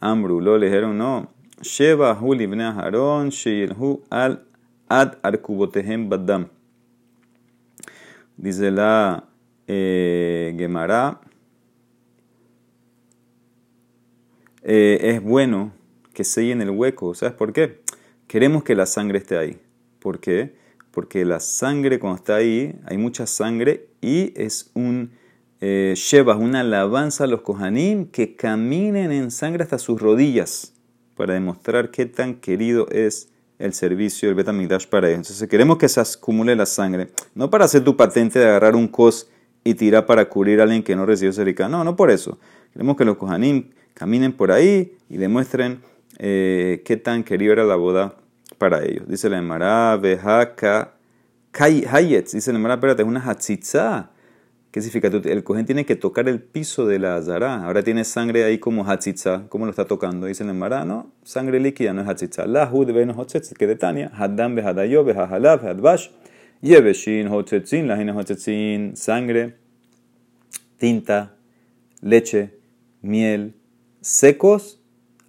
Ambru 0.00 0.40
lo 0.40 0.58
le 0.58 0.66
dijeron 0.66 0.98
no. 0.98 1.30
Sheba 1.62 2.18
hu 2.20 2.34
Haron 2.34 3.30
hu 3.78 4.02
al 4.10 4.42
ad 4.88 5.14
arkubotehem 5.22 6.08
badam. 6.08 6.48
Dice 8.36 8.70
la 8.70 9.28
eh, 9.66 10.54
Gemara. 10.58 11.20
Eh, 14.62 14.98
es 15.14 15.22
bueno 15.22 15.72
que 16.12 16.24
sellen 16.24 16.60
el 16.60 16.70
hueco. 16.70 17.14
¿Sabes 17.14 17.34
por 17.34 17.52
qué? 17.52 17.82
Queremos 18.26 18.64
que 18.64 18.74
la 18.74 18.86
sangre 18.86 19.18
esté 19.18 19.38
ahí. 19.38 19.60
¿Por 20.00 20.20
qué? 20.20 20.56
Porque 20.90 21.24
la 21.24 21.40
sangre 21.40 21.98
cuando 21.98 22.16
está 22.16 22.36
ahí, 22.36 22.74
hay 22.84 22.98
mucha 22.98 23.26
sangre 23.26 23.88
y 24.00 24.32
es 24.40 24.70
un 24.74 25.12
eh, 25.60 25.94
una 26.38 26.60
alabanza 26.60 27.24
a 27.24 27.26
los 27.26 27.40
Kohanim 27.40 28.06
que 28.06 28.36
caminen 28.36 29.10
en 29.10 29.30
sangre 29.30 29.62
hasta 29.62 29.78
sus 29.78 30.00
rodillas 30.00 30.74
para 31.14 31.34
demostrar 31.34 31.90
qué 31.90 32.06
tan 32.06 32.36
querido 32.36 32.88
es 32.90 33.30
el 33.58 33.72
servicio 33.72 34.28
del 34.28 34.34
Betamigdash 34.34 34.86
para 34.86 35.08
ellos. 35.08 35.18
Entonces 35.18 35.48
queremos 35.48 35.78
que 35.78 35.88
se 35.88 36.00
acumule 36.00 36.54
la 36.56 36.66
sangre, 36.66 37.08
no 37.34 37.50
para 37.50 37.64
hacer 37.64 37.84
tu 37.84 37.96
patente 37.96 38.38
de 38.38 38.46
agarrar 38.46 38.76
un 38.76 38.88
cos 38.88 39.28
y 39.64 39.74
tirar 39.74 40.06
para 40.06 40.28
cubrir 40.28 40.60
a 40.60 40.64
alguien 40.64 40.82
que 40.82 40.94
no 40.94 41.06
recibió 41.06 41.32
cerca. 41.32 41.68
No, 41.68 41.82
no 41.82 41.96
por 41.96 42.10
eso. 42.10 42.38
Queremos 42.72 42.96
que 42.96 43.04
los 43.04 43.16
Kohanim 43.16 43.70
caminen 43.94 44.32
por 44.32 44.52
ahí 44.52 44.96
y 45.08 45.16
demuestren 45.16 45.80
eh, 46.18 46.82
qué 46.84 46.96
tan 46.96 47.24
querido 47.24 47.52
era 47.52 47.64
la 47.64 47.76
boda 47.76 48.14
para 48.58 48.84
ellos. 48.84 49.08
Dice 49.08 49.28
la 49.28 49.38
Emara, 49.38 49.96
Behaka, 49.96 50.92
Hayetz. 51.52 52.32
Dice 52.32 52.52
la 52.52 52.58
Emara, 52.58 52.74
espérate, 52.74 53.02
es 53.02 53.08
una 53.08 53.20
hatzitza. 53.20 54.10
¿Qué 54.76 54.82
significa? 54.82 55.08
El 55.08 55.42
cohen 55.42 55.64
tiene 55.64 55.86
que 55.86 55.96
tocar 55.96 56.28
el 56.28 56.38
piso 56.38 56.86
de 56.86 56.98
la 56.98 57.16
azara. 57.16 57.64
Ahora 57.64 57.82
tiene 57.82 58.04
sangre 58.04 58.44
ahí 58.44 58.58
como 58.58 58.84
hatzitza. 58.86 59.46
¿Cómo 59.48 59.64
lo 59.64 59.70
está 59.70 59.86
tocando? 59.86 60.26
Dice 60.26 60.44
el 60.44 60.50
Emara, 60.50 60.84
no, 60.84 61.14
sangre 61.24 61.60
líquida 61.60 61.94
no 61.94 62.02
es 62.02 62.08
hatzitza. 62.08 62.44
La 62.44 62.70
hud 62.70 62.92
ben 62.92 63.08
hotzetz, 63.08 63.54
que 63.54 63.66
de 63.66 63.76
Tania, 63.76 64.12
haddam 64.14 64.54
behadayo 64.54 65.02
behahalav 65.02 65.66
hadbash, 65.66 66.10
yeveshin 66.60 67.28
hotzetzin, 67.28 67.88
la 67.88 67.96
hotzetzin, 67.96 68.94
sangre, 68.98 69.54
tinta, 70.76 71.36
leche, 72.02 72.58
miel, 73.00 73.54
secos, 74.02 74.78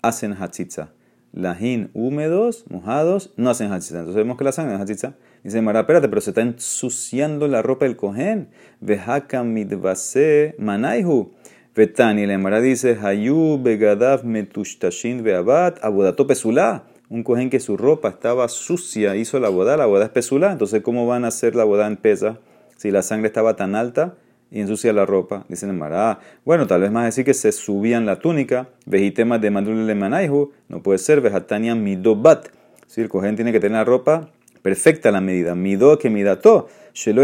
hacen 0.01 0.33
hatzitza. 0.33 0.89
Lajín 1.31 1.89
húmedos, 1.93 2.65
mojados, 2.69 3.31
no 3.37 3.49
hacen 3.49 3.71
hatzitza. 3.71 3.99
Entonces 3.99 4.17
vemos 4.17 4.37
que 4.37 4.43
la 4.43 4.51
sangre 4.51 4.75
es 4.75 4.81
hatzitza. 4.81 5.15
Dice 5.47 5.61
Mara, 5.61 5.79
espérate, 5.79 6.09
pero 6.09 6.19
se 6.19 6.31
está 6.31 6.41
ensuciando 6.41 7.47
la 7.47 7.61
ropa 7.61 7.85
del 7.85 7.95
cohen. 7.95 8.49
Vejaka 8.81 9.45
midvase 9.45 10.55
manaihu. 10.59 11.31
Vetani, 11.73 12.25
la 12.25 12.37
Mara 12.37 12.59
dice, 12.59 12.97
Hayu 13.01 13.57
begadav 13.57 14.25
metushtashin 14.25 15.23
veabat, 15.23 15.81
abodato 15.81 16.27
pesulá. 16.27 16.83
Un 17.07 17.23
cohen 17.23 17.49
que 17.49 17.61
su 17.61 17.77
ropa 17.77 18.09
estaba 18.09 18.49
sucia, 18.49 19.15
hizo 19.15 19.39
la 19.39 19.47
boda, 19.47 19.77
la 19.77 19.85
boda 19.85 20.03
es 20.03 20.09
pesulá. 20.09 20.51
Entonces, 20.51 20.81
¿cómo 20.81 21.07
van 21.07 21.23
a 21.23 21.29
hacer 21.29 21.55
la 21.55 21.63
boda 21.63 21.87
en 21.87 21.95
pesa 21.95 22.39
si 22.75 22.91
la 22.91 23.01
sangre 23.01 23.27
estaba 23.27 23.55
tan 23.55 23.75
alta? 23.75 24.15
y 24.51 24.59
ensucia 24.59 24.91
la 24.91 25.05
ropa. 25.05 25.45
Dice 25.47 25.65
Mara, 25.67 26.19
bueno, 26.43 26.67
tal 26.67 26.81
vez 26.81 26.91
más 26.91 27.05
decir 27.05 27.23
que 27.23 27.33
se 27.33 27.53
subían 27.53 28.05
la 28.05 28.19
túnica, 28.19 28.67
vejitemas 28.85 29.39
de 29.39 29.51
mandule 29.51 29.95
manaihu, 29.95 30.51
no 30.67 30.81
puede 30.83 30.99
ser, 30.99 31.21
vejatania 31.21 31.73
midobat. 31.75 32.47
Si 32.85 33.01
el 33.01 33.09
cohen 33.09 33.35
tiene 33.35 33.51
que 33.51 33.59
tener 33.59 33.77
la 33.77 33.83
ropa 33.83 34.31
perfecta 34.67 35.11
la 35.11 35.21
medida. 35.21 35.55
Midó 35.55 35.97
que 35.97 36.09
midató. 36.09 36.67
Shelo 36.93 37.21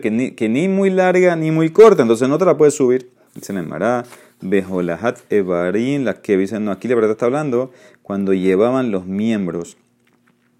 que 0.00 0.10
ni, 0.10 0.32
que 0.32 0.48
ni 0.48 0.66
muy 0.66 0.90
larga 0.90 1.36
ni 1.36 1.52
muy 1.52 1.70
corta, 1.70 2.02
entonces 2.02 2.28
no 2.28 2.38
te 2.38 2.44
la 2.44 2.56
puedes 2.56 2.74
subir. 2.74 3.08
Dice 3.36 3.52
el 3.52 3.64
Mará, 3.64 4.02
Bejolahat 4.40 5.20
Evarin, 5.30 6.04
la 6.04 6.14
que 6.20 6.36
dicen, 6.36 6.64
no, 6.64 6.72
aquí 6.72 6.88
la 6.88 6.96
verdad 6.96 7.12
está 7.12 7.26
hablando, 7.26 7.70
cuando 8.02 8.32
llevaban 8.32 8.90
los 8.90 9.06
miembros 9.06 9.76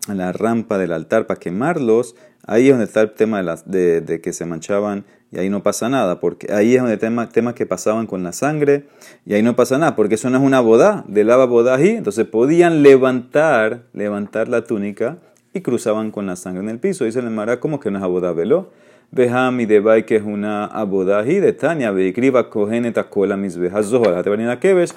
a 0.06 0.14
la 0.14 0.30
rampa 0.30 0.78
del 0.78 0.92
altar 0.92 1.26
para 1.26 1.40
quemarlos, 1.40 2.14
ahí 2.46 2.66
es 2.66 2.70
donde 2.70 2.84
está 2.84 3.00
el 3.00 3.14
tema 3.14 3.38
de, 3.38 3.42
las, 3.42 3.68
de, 3.68 4.20
que 4.22 4.32
se 4.32 4.46
manchaban 4.46 5.04
y 5.32 5.40
ahí 5.40 5.50
no 5.50 5.64
pasa 5.64 5.88
nada, 5.88 6.20
porque 6.20 6.52
ahí 6.52 6.76
es 6.76 6.82
donde 6.82 6.98
tema 6.98 7.30
temas 7.30 7.54
que 7.54 7.66
pasaban 7.66 8.06
con 8.06 8.22
la 8.22 8.32
sangre 8.32 8.86
y 9.26 9.34
ahí 9.34 9.42
no 9.42 9.56
pasa 9.56 9.76
nada, 9.76 9.96
porque 9.96 10.14
eso 10.14 10.30
no 10.30 10.38
es 10.38 10.44
una 10.44 10.60
boda, 10.60 11.04
de 11.08 11.24
lava 11.24 11.46
bodají, 11.46 11.96
entonces 11.96 12.26
podían 12.26 12.84
levantar, 12.84 13.86
levantar 13.92 14.46
la 14.46 14.62
túnica 14.62 15.18
y 15.54 15.60
cruzaban 15.60 16.10
con 16.10 16.26
la 16.26 16.36
sangre 16.36 16.62
en 16.62 16.68
el 16.68 16.78
piso. 16.78 17.04
Dice 17.04 17.20
el 17.20 17.30
Mara, 17.30 17.60
como 17.60 17.80
que 17.80 17.90
no 17.90 17.98
es 17.98 18.04
abodá 18.04 18.32
velo. 18.32 18.70
Behami 19.10 19.66
de 19.66 19.80
Bay, 19.80 20.04
que 20.04 20.16
es 20.16 20.22
una 20.22 20.64
abodají 20.64 21.38
de 21.40 21.52
Tania, 21.52 21.90
Beikriba, 21.90 22.48
Koheneta, 22.48 23.10
Kola, 23.10 23.36
Misbeja, 23.36 23.82
Zohar, 23.82 24.58
¿Qué 24.58 24.72
ves? 24.72 24.94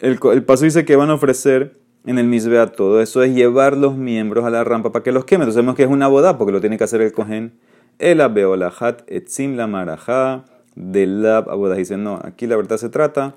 El, 0.00 0.18
el 0.32 0.42
paso 0.42 0.64
dice 0.64 0.84
que 0.84 0.96
van 0.96 1.08
a 1.08 1.14
ofrecer 1.14 1.72
en 2.04 2.18
el 2.18 2.26
Misbea 2.26 2.72
todo. 2.72 3.00
Eso 3.00 3.22
es 3.22 3.34
llevar 3.34 3.76
los 3.76 3.96
miembros 3.96 4.44
a 4.44 4.50
la 4.50 4.64
rampa 4.64 4.92
para 4.92 5.02
que 5.02 5.12
los 5.12 5.24
quemen. 5.24 5.44
Entonces 5.44 5.62
vemos 5.62 5.76
que 5.76 5.84
es 5.84 5.88
una 5.88 6.08
boda 6.08 6.36
porque 6.36 6.52
lo 6.52 6.60
tiene 6.60 6.76
que 6.76 6.84
hacer 6.84 7.00
el 7.00 7.12
Kohen. 7.12 7.52
El 7.98 8.20
Abeolahat, 8.20 9.02
Etzim 9.06 9.56
la 9.56 9.66
Marajá, 9.66 10.44
de 10.74 11.06
Lab 11.06 11.48
abodah. 11.48 11.76
Dice, 11.76 11.96
no, 11.96 12.20
aquí 12.22 12.46
la 12.46 12.56
verdad 12.56 12.76
se 12.76 12.90
trata. 12.90 13.36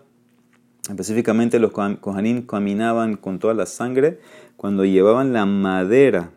Específicamente 0.89 1.59
los 1.59 1.71
Kohanim 1.71 2.45
caminaban 2.45 3.15
con 3.15 3.39
toda 3.39 3.53
la 3.53 3.65
sangre 3.65 4.19
cuando 4.55 4.85
llevaban 4.85 5.33
la 5.33 5.45
madera 5.45 6.31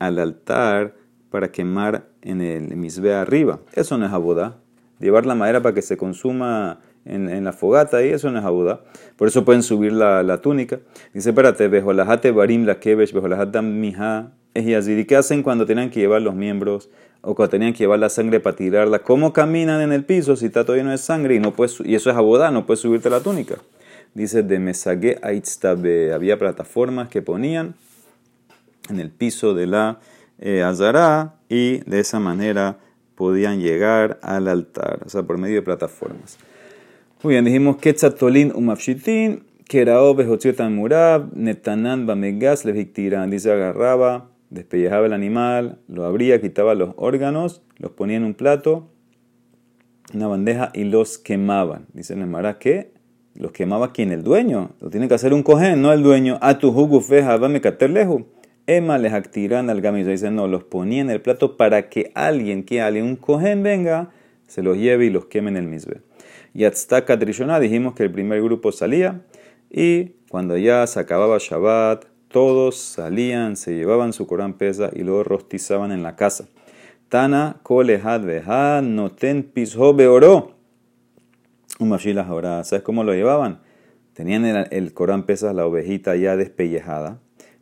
al 0.00 0.18
altar 0.18 0.94
para 1.30 1.52
quemar 1.52 2.08
en 2.22 2.40
el 2.40 2.76
misbea 2.76 3.22
arriba. 3.22 3.60
Eso 3.74 3.96
no 3.96 4.06
es 4.06 4.12
abodá. 4.12 4.56
Llevar 4.98 5.24
la 5.26 5.34
madera 5.34 5.62
para 5.62 5.74
que 5.74 5.82
se 5.82 5.96
consuma 5.96 6.80
en, 7.04 7.44
la 7.44 7.52
fogata 7.52 8.04
y 8.04 8.08
eso 8.08 8.30
no 8.30 8.40
es 8.40 8.44
abodá. 8.44 8.80
Por 9.16 9.28
eso 9.28 9.44
pueden 9.44 9.62
subir 9.62 9.92
la, 9.92 10.38
túnica. 10.42 10.80
Dice, 11.14 11.30
espérate, 11.30 11.68
bejolajate 11.68 12.32
barim 12.32 12.66
la 12.66 12.80
kebesh, 12.80 13.12
bejolajadam 13.12 13.80
mija. 13.80 14.32
¿Y 14.54 15.04
qué 15.04 15.16
hacen 15.16 15.42
cuando 15.42 15.64
tenían 15.64 15.90
que 15.90 16.00
llevar 16.00 16.22
los 16.22 16.34
miembros 16.34 16.90
o 17.22 17.36
cuando 17.36 17.50
tenían 17.50 17.72
que 17.72 17.78
llevar 17.78 18.00
la 18.00 18.08
sangre 18.08 18.40
para 18.40 18.56
tirarla? 18.56 18.98
¿Cómo 18.98 19.32
caminan 19.32 19.80
en 19.80 19.92
el 19.92 20.04
piso 20.04 20.34
si 20.34 20.46
está 20.46 20.64
todo 20.64 20.76
lleno 20.76 20.90
de 20.90 20.98
sangre 20.98 21.36
y, 21.36 21.38
no 21.38 21.52
puedes, 21.52 21.80
y 21.84 21.94
eso 21.94 22.10
es 22.10 22.16
abodá, 22.16 22.50
no 22.50 22.66
puedes 22.66 22.80
subirte 22.80 23.08
la 23.10 23.20
túnica? 23.20 23.56
Dice, 24.12 24.42
de 24.42 24.58
mesague 24.58 25.18
aitztabe. 25.22 26.12
Había 26.12 26.36
plataformas 26.36 27.08
que 27.08 27.22
ponían 27.22 27.74
en 28.90 29.00
el 29.00 29.10
piso 29.10 29.54
de 29.54 29.66
la 29.66 30.00
eh, 30.38 30.62
azara 30.62 31.36
y 31.48 31.78
de 31.88 32.00
esa 32.00 32.20
manera 32.20 32.78
podían 33.14 33.60
llegar 33.60 34.18
al 34.22 34.48
altar, 34.48 35.00
o 35.04 35.08
sea, 35.08 35.22
por 35.22 35.38
medio 35.38 35.56
de 35.56 35.62
plataformas. 35.62 36.38
Muy 37.22 37.34
bien, 37.34 37.44
dijimos 37.44 37.76
Quetzatolin 37.76 38.52
umafshitin, 38.54 39.44
Kerao 39.68 40.14
behotiotan 40.14 40.74
murab, 40.74 41.30
Netanan 41.34 42.06
bamegas 42.06 42.64
levictiran. 42.64 43.30
Dice, 43.30 43.52
agarraba, 43.52 44.30
despellejaba 44.48 45.06
el 45.06 45.12
animal, 45.12 45.78
lo 45.86 46.04
abría, 46.04 46.40
quitaba 46.40 46.74
los 46.74 46.94
órganos, 46.96 47.62
los 47.76 47.92
ponía 47.92 48.16
en 48.16 48.24
un 48.24 48.34
plato, 48.34 48.88
una 50.14 50.26
bandeja 50.26 50.70
y 50.74 50.84
los 50.84 51.18
quemaban. 51.18 51.86
Dice 51.92 52.14
el 52.14 52.26
Mara 52.26 52.58
que 52.58 52.92
los 53.34 53.52
quemaba 53.52 53.92
quien, 53.92 54.12
el 54.12 54.24
dueño. 54.24 54.70
Lo 54.80 54.90
tiene 54.90 55.08
que 55.08 55.14
hacer 55.14 55.32
un 55.32 55.42
cojín, 55.42 55.80
no 55.82 55.92
el 55.92 56.02
dueño. 56.02 56.38
A 56.40 56.58
tu 56.58 56.72
jugo 56.72 57.00
feja, 57.00 57.36
va. 57.36 57.48
Emma 58.66 58.98
les 58.98 59.12
actiran 59.12 59.70
al 59.70 59.80
gamizo. 59.80 60.10
Dicen, 60.10 60.36
no, 60.36 60.46
los 60.46 60.64
ponía 60.64 61.00
en 61.00 61.10
el 61.10 61.20
plato 61.20 61.56
para 61.56 61.88
que 61.88 62.12
alguien, 62.14 62.64
que 62.64 62.80
alguien, 62.80 63.04
un 63.04 63.16
cohen 63.16 63.62
venga, 63.62 64.10
se 64.46 64.62
los 64.62 64.76
lleve 64.76 65.06
y 65.06 65.10
los 65.10 65.26
queme 65.26 65.50
en 65.50 65.56
el 65.56 65.66
misbe. 65.66 66.02
Y 66.54 66.64
hasta 66.64 67.04
Trishona 67.04 67.60
dijimos 67.60 67.94
que 67.94 68.04
el 68.04 68.12
primer 68.12 68.42
grupo 68.42 68.72
salía 68.72 69.22
y 69.70 70.16
cuando 70.28 70.56
ya 70.56 70.86
se 70.86 70.98
acababa 70.98 71.38
Shabbat, 71.38 72.06
todos 72.28 72.76
salían, 72.76 73.56
se 73.56 73.74
llevaban 73.74 74.12
su 74.12 74.26
Corán 74.26 74.54
pesa 74.54 74.90
y 74.92 75.02
luego 75.02 75.24
rostizaban 75.24 75.92
en 75.92 76.02
la 76.02 76.16
casa. 76.16 76.48
Tana 77.08 77.56
kolehad 77.62 78.22
vehad 78.22 78.82
noten 78.82 79.42
pisho 79.42 79.94
beoró. 79.94 80.54
¿sabes 81.78 82.82
cómo 82.82 83.04
lo 83.04 83.14
llevaban? 83.14 83.60
Tenían 84.12 84.44
el, 84.44 84.92
Corán 84.92 85.24
pesas, 85.24 85.54
la 85.54 85.66
ovejita 85.66 86.14
ya 86.16 86.36
despellejada 86.36 87.18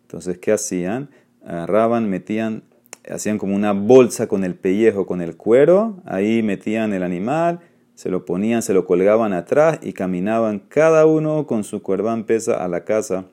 entonces, 0.08 0.38
¿qué 0.38 0.52
hacían? 0.52 1.10
Agarraban, 1.44 2.08
metían, 2.08 2.62
hacían 3.10 3.36
como 3.36 3.54
una 3.54 3.72
bolsa 3.72 4.26
con 4.26 4.42
el 4.42 4.54
pellejo, 4.54 5.04
con 5.04 5.20
el 5.20 5.36
cuero, 5.36 6.00
ahí 6.06 6.42
metían 6.42 6.94
el 6.94 7.02
animal, 7.02 7.60
se 7.92 8.08
lo 8.08 8.24
ponían, 8.24 8.62
se 8.62 8.72
lo 8.72 8.86
colgaban 8.86 9.34
atrás 9.34 9.80
y 9.82 9.92
caminaban 9.92 10.60
cada 10.60 11.04
uno 11.04 11.46
con 11.46 11.62
su 11.62 11.82
corbán 11.82 12.24
pesa 12.24 12.64
a 12.64 12.68
la 12.68 12.86
casa 12.86 13.26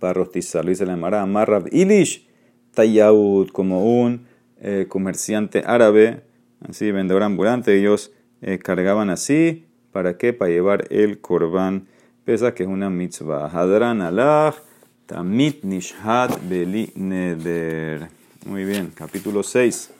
para 0.00 0.14
rostizarlo. 0.14 0.72
Y 0.72 0.74
se 0.74 0.84
le 0.84 0.90
llamará 0.90 1.24
Marrab 1.26 1.68
Ilish 1.70 2.26
Tayaud, 2.74 3.50
como 3.50 4.02
un 4.02 4.26
eh, 4.60 4.86
comerciante 4.88 5.62
árabe, 5.64 6.24
así 6.68 6.90
vendedor 6.90 7.22
ambulante. 7.22 7.78
Ellos 7.78 8.12
eh, 8.40 8.58
cargaban 8.58 9.10
así, 9.10 9.66
¿para 9.92 10.18
qué? 10.18 10.32
Para 10.32 10.50
llevar 10.50 10.86
el 10.90 11.20
corbán 11.20 11.86
pesa, 12.24 12.52
que 12.52 12.64
es 12.64 12.68
una 12.68 12.90
mitzvah. 12.90 13.46
Hadran 13.46 14.02
alach, 14.02 14.56
tamit 15.06 15.64
nishad 15.64 16.30
beli 16.48 16.92
neder. 16.94 18.08
Muy 18.46 18.64
bien, 18.64 18.92
capítulo 18.94 19.42
6. 19.42 19.90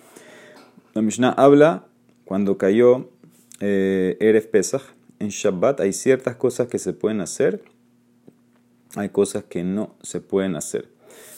La 0.94 1.02
Mishnah 1.02 1.30
habla 1.30 1.86
cuando 2.24 2.58
cayó 2.58 3.10
eh, 3.60 4.16
Erev 4.20 4.50
Pesach. 4.50 4.82
En 5.18 5.28
Shabbat 5.28 5.80
hay 5.80 5.92
ciertas 5.92 6.34
cosas 6.36 6.66
que 6.66 6.80
se 6.80 6.92
pueden 6.92 7.20
hacer, 7.20 7.62
hay 8.96 9.10
cosas 9.10 9.44
que 9.44 9.62
no 9.62 9.94
se 10.02 10.20
pueden 10.20 10.56
hacer. 10.56 10.88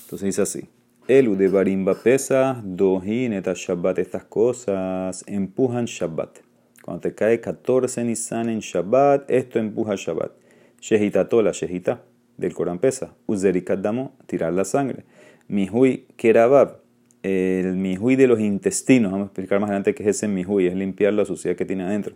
Entonces 0.04 0.26
dice 0.26 0.42
así. 0.42 0.68
El 1.06 1.36
de 1.36 1.48
Barimba 1.48 1.94
Pesach, 1.94 2.56
Dohin 2.62 3.34
et 3.34 3.46
Shabbat, 3.46 3.98
estas 3.98 4.24
cosas 4.24 5.22
empujan 5.26 5.84
Shabbat. 5.84 6.38
Cuando 6.82 7.02
te 7.02 7.14
cae 7.14 7.40
14 7.40 8.04
Nisan 8.04 8.48
en 8.48 8.60
Shabbat, 8.60 9.30
esto 9.30 9.58
empuja 9.58 9.96
Shabbat. 9.96 10.32
Shehitato, 10.80 11.42
la 11.42 11.52
Shehita 11.52 12.02
del 12.36 12.54
Corán 12.54 12.78
pesa. 12.78 13.14
Uzerikat 13.26 13.80
Damo, 13.80 14.12
tirar 14.26 14.52
la 14.52 14.64
sangre. 14.64 15.04
Mihui 15.48 16.06
Kerabab, 16.16 16.78
el 17.22 17.76
mihui 17.76 18.16
de 18.16 18.26
los 18.26 18.40
intestinos. 18.40 19.12
Vamos 19.12 19.26
a 19.26 19.28
explicar 19.28 19.60
más 19.60 19.70
adelante 19.70 19.94
qué 19.94 20.02
es 20.02 20.16
ese 20.16 20.28
mihui, 20.28 20.66
es 20.66 20.74
limpiar 20.74 21.14
la 21.14 21.24
suciedad 21.24 21.56
que 21.56 21.64
tiene 21.64 21.84
adentro. 21.84 22.14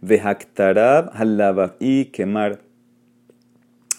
Vehaktarab 0.00 1.10
halabab 1.14 1.76
y 1.80 2.06
quemar 2.06 2.60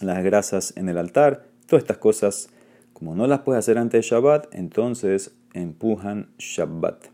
las 0.02 0.24
grasas 0.24 0.74
en 0.78 0.90
el 0.90 0.98
altar. 0.98 1.46
Todas 1.68 1.84
estas 1.84 1.98
cosas, 1.98 2.50
como 2.94 3.16
no 3.16 3.28
las 3.28 3.40
puedes 3.40 3.60
hacer 3.60 3.78
antes 3.78 4.02
de 4.02 4.10
Shabbat, 4.10 4.48
entonces 4.54 5.36
empujan 5.54 6.30
Shabbat. 6.38 7.06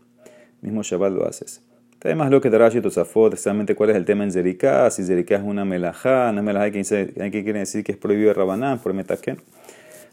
Mismo 0.60 0.82
Shabbat 0.82 1.12
lo 1.12 1.26
haces. 1.26 1.65
Además, 2.04 2.30
lo 2.30 2.40
que 2.40 2.50
te 2.50 2.58
Rashi 2.58 2.80
Tosafot, 2.80 3.32
exactamente 3.32 3.74
cuál 3.74 3.90
es 3.90 3.96
el 3.96 4.04
tema 4.04 4.22
en 4.22 4.30
Zerika, 4.30 4.88
si 4.90 5.02
Zerika 5.02 5.36
es 5.36 5.42
una 5.42 5.64
melajá, 5.64 6.30
una 6.30 6.42
melajá 6.42 6.70
que, 6.70 6.82
quiere 6.84 7.58
decir 7.58 7.82
que 7.82 7.92
es 7.92 7.98
prohibido 7.98 8.28
de 8.28 8.34
Rabanán, 8.34 8.78
por 8.78 8.94
Metaken. 8.94 9.38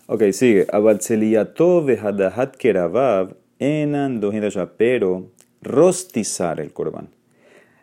Ok, 0.08 0.32
sigue. 0.32 0.68
Abalceliato 0.72 1.86
hadahat 1.86 2.58
kerabav 2.58 3.36
enan 3.60 4.22
pero 4.78 5.30
rostizar 5.62 6.60
el 6.60 6.74
korban. 6.74 7.08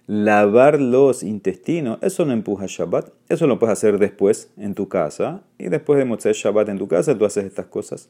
Lavar 0.07 0.81
los 0.81 1.23
intestinos, 1.23 1.99
eso 2.03 2.25
no 2.25 2.33
empuja 2.33 2.67
Shabbat. 2.67 3.11
Eso 3.29 3.47
lo 3.47 3.59
puedes 3.59 3.73
hacer 3.73 3.99
después 3.99 4.51
en 4.59 4.75
tu 4.75 4.89
casa. 4.89 5.43
Y 5.57 5.69
después 5.69 5.99
de 5.99 6.05
Motzei 6.05 6.33
Shabbat 6.33 6.69
en 6.69 6.79
tu 6.79 6.89
casa, 6.89 7.17
tú 7.17 7.25
haces 7.25 7.45
estas 7.45 7.67
cosas. 7.67 8.09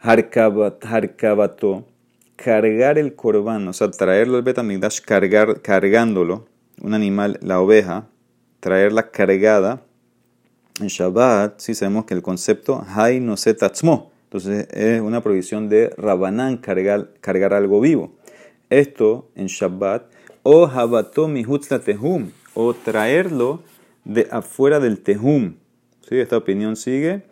Harkabato, 0.00 0.78
cargar 2.38 2.98
el 2.98 3.14
korban, 3.14 3.68
o 3.68 3.74
sea, 3.74 3.90
traerlo 3.90 4.38
al 4.38 4.42
Betamigdash, 4.42 5.00
cargar, 5.02 5.60
cargándolo, 5.60 6.46
un 6.80 6.94
animal, 6.94 7.38
la 7.42 7.60
oveja, 7.60 8.08
traerla 8.60 9.10
cargada 9.10 9.82
en 10.80 10.86
Shabbat 10.86 11.58
sí 11.58 11.74
sabemos 11.74 12.04
que 12.04 12.14
el 12.14 12.22
concepto 12.22 12.84
hay 12.88 13.18
no 13.18 13.36
se 13.36 13.54
tatzmo. 13.54 14.12
Entonces 14.24 14.68
es 14.72 15.00
una 15.00 15.22
prohibición 15.22 15.68
de 15.68 15.90
Rabanán 15.96 16.58
cargar, 16.58 17.10
cargar 17.20 17.52
algo 17.52 17.80
vivo. 17.80 18.12
Esto 18.70 19.30
en 19.34 19.46
Shabbat, 19.46 20.04
o 20.42 20.66
habato 20.66 21.28
tehum, 21.84 22.30
o 22.54 22.74
traerlo 22.74 23.62
de 24.04 24.28
afuera 24.30 24.78
del 24.78 25.00
tehum. 25.00 25.54
¿Sí? 26.08 26.18
Esta 26.18 26.36
opinión 26.36 26.76
sigue. 26.76 27.22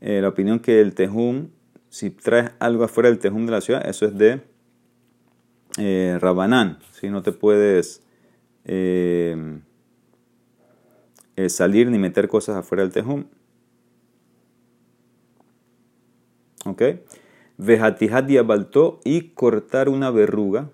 Eh, 0.00 0.20
la 0.20 0.28
opinión 0.28 0.58
que 0.58 0.80
el 0.80 0.94
tehum, 0.94 1.48
si 1.92 2.08
traes 2.08 2.52
algo 2.58 2.84
afuera 2.84 3.10
del 3.10 3.18
tehum 3.18 3.44
de 3.44 3.52
la 3.52 3.60
ciudad, 3.60 3.86
eso 3.86 4.06
es 4.06 4.16
de 4.16 4.40
eh, 5.76 6.16
Rabanán. 6.18 6.78
Si 6.92 7.10
no 7.10 7.20
te 7.20 7.32
puedes. 7.32 8.02
Eh, 8.64 9.60
eh, 11.36 11.50
salir 11.50 11.90
ni 11.90 11.98
meter 11.98 12.28
cosas 12.28 12.56
afuera 12.56 12.82
del 12.82 12.92
tejum. 12.92 13.24
¿Ok? 16.64 16.82
Vejatihat 17.58 18.24
diabaltó 18.24 19.00
y 19.04 19.28
cortar 19.34 19.90
una 19.90 20.10
verruga, 20.10 20.70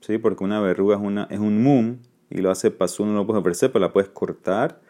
¿sí? 0.00 0.18
Porque 0.18 0.44
una 0.44 0.60
verruga 0.60 0.96
es, 0.96 1.02
una, 1.02 1.24
es 1.30 1.40
un 1.40 1.64
mum 1.64 1.98
y 2.30 2.42
lo 2.42 2.50
hace 2.52 2.72
uno 3.00 3.12
no 3.12 3.18
lo 3.18 3.26
puede 3.26 3.40
ofrecer, 3.40 3.72
pero 3.72 3.84
la 3.84 3.92
puedes 3.92 4.10
cortar. 4.10 4.80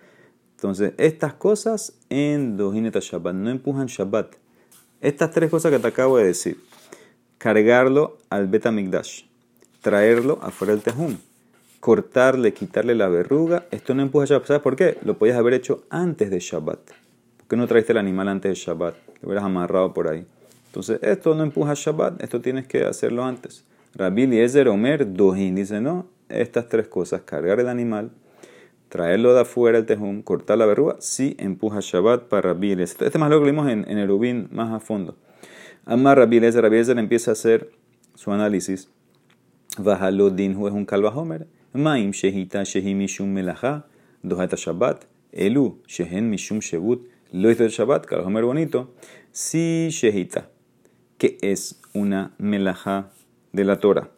Entonces, 0.56 0.92
estas 0.98 1.32
cosas 1.32 1.98
en 2.10 2.58
Dojineta 2.58 2.98
Shabbat 3.00 3.34
no 3.34 3.48
empujan 3.48 3.86
Shabbat. 3.86 4.36
Estas 5.00 5.30
tres 5.30 5.50
cosas 5.50 5.72
que 5.72 5.78
te 5.78 5.88
acabo 5.88 6.18
de 6.18 6.24
decir: 6.24 6.60
cargarlo 7.38 8.18
al 8.28 8.46
Betamigdash, 8.48 9.22
traerlo 9.80 10.38
afuera 10.42 10.74
del 10.74 10.82
Tejum 10.82 11.16
cortarle, 11.80 12.52
quitarle 12.52 12.94
la 12.94 13.08
verruga, 13.08 13.64
esto 13.70 13.94
no 13.94 14.02
empuja 14.02 14.26
Shabbat. 14.26 14.46
¿Sabes 14.46 14.62
por 14.62 14.76
qué? 14.76 14.98
Lo 15.02 15.16
podías 15.16 15.38
haber 15.38 15.54
hecho 15.54 15.84
antes 15.88 16.30
de 16.30 16.38
Shabbat. 16.38 16.78
¿Por 16.78 17.46
qué 17.48 17.56
no 17.56 17.66
traiste 17.66 17.92
el 17.92 17.98
animal 17.98 18.28
antes 18.28 18.50
de 18.50 18.54
Shabbat? 18.54 18.94
Lo 19.22 19.28
hubieras 19.28 19.44
amarrado 19.44 19.92
por 19.92 20.06
ahí. 20.06 20.26
Entonces, 20.66 21.00
esto 21.02 21.34
no 21.34 21.42
empuja 21.42 21.72
Shabbat, 21.74 22.22
esto 22.22 22.40
tienes 22.40 22.66
que 22.66 22.84
hacerlo 22.84 23.24
antes. 23.24 23.64
Rabbi 23.94 24.22
Eliezer 24.22 24.68
Omer 24.68 25.12
Dohin 25.14 25.56
dice, 25.56 25.80
no, 25.80 26.06
estas 26.28 26.68
tres 26.68 26.86
cosas, 26.86 27.22
cargar 27.22 27.58
el 27.58 27.68
animal, 27.68 28.10
traerlo 28.90 29.32
de 29.32 29.40
afuera 29.40 29.78
el 29.78 29.86
tejum, 29.86 30.20
cortar 30.20 30.58
la 30.58 30.66
verruga, 30.66 30.96
sí 30.98 31.36
empuja 31.38 31.78
Shabbat 31.80 32.24
para 32.24 32.52
Rabbi 32.52 32.72
Eliezer. 32.72 33.06
Este 33.06 33.18
más 33.18 33.30
lo 33.30 33.38
que 33.38 33.46
vimos 33.46 33.70
en, 33.70 33.88
en 33.88 33.96
Erubín 33.96 34.48
más 34.50 34.70
a 34.72 34.80
fondo. 34.80 35.16
Amar 35.86 36.18
Rabbi 36.18 36.36
Eliezer 36.36 36.64
empieza 36.98 37.30
a 37.30 37.32
hacer 37.32 37.70
su 38.14 38.32
análisis. 38.32 38.90
Dinhu 39.78 40.66
es 40.66 40.74
un 40.74 40.86
Homer. 41.14 41.46
Maim 41.72 42.10
shehita 42.10 42.64
shehi 42.64 42.94
mishum 42.94 43.28
melacha, 43.32 43.86
dojata 44.24 44.56
Shabbat, 44.56 45.04
elu 45.32 45.80
shehen 45.86 46.28
mishum 46.28 46.58
shebut, 46.58 47.08
lo 47.32 47.48
hizo 47.48 47.64
el 47.64 47.70
Shabbat, 47.70 48.10
Homer 48.12 48.44
bonito. 48.44 48.92
Si 49.30 49.88
shehita, 49.90 50.48
que 51.16 51.38
es 51.42 51.80
una 51.94 52.34
melaja 52.38 53.12
de 53.52 53.64
la 53.64 53.78
Torah, 53.78 54.10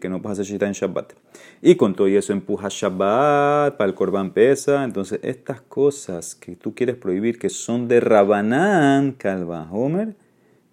que 0.00 0.08
no 0.08 0.20
pasa 0.20 0.42
shehita 0.42 0.66
en 0.66 0.72
Shabbat. 0.72 1.14
Y 1.62 1.76
con 1.76 1.94
todo 1.94 2.06
eso 2.06 2.32
empuja 2.32 2.68
Shabbat 2.70 3.76
para 3.76 3.88
el 3.88 3.94
Corban 3.94 4.32
pesa. 4.32 4.84
Entonces, 4.84 5.20
estas 5.22 5.60
cosas 5.62 6.34
que 6.34 6.56
tú 6.56 6.74
quieres 6.74 6.96
prohibir, 6.96 7.38
que 7.38 7.48
son 7.48 7.88
de 7.88 8.00
Rabanán, 8.00 9.12
Calva 9.12 9.68
Homer, 9.70 10.14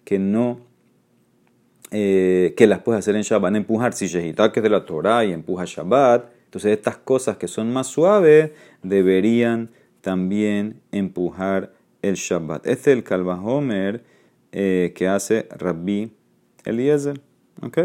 que 0.04 0.18
no 0.18 0.60
eh, 1.90 2.52
que 2.56 2.66
las 2.66 2.80
puedes 2.80 2.98
hacer 2.98 3.16
en 3.16 3.22
Shabbat, 3.22 3.54
empujar 3.54 3.94
si 3.94 4.08
que 4.08 4.30
es 4.30 4.62
de 4.62 4.68
la 4.68 4.84
Torah, 4.84 5.24
y 5.24 5.32
empuja 5.32 5.64
Shabbat. 5.64 6.30
Entonces 6.44 6.72
estas 6.72 6.96
cosas 6.98 7.38
que 7.38 7.48
son 7.48 7.72
más 7.72 7.86
suaves 7.86 8.50
deberían 8.82 9.70
también 10.00 10.80
empujar 10.92 11.72
el 12.02 12.14
Shabbat. 12.14 12.66
Este 12.66 12.90
es 12.90 12.96
el 12.98 13.04
Kalvahomer 13.04 14.04
eh, 14.52 14.92
que 14.94 15.08
hace 15.08 15.48
Rabbi 15.50 16.12
Eliezer. 16.64 17.20
¿Ok? 17.62 17.78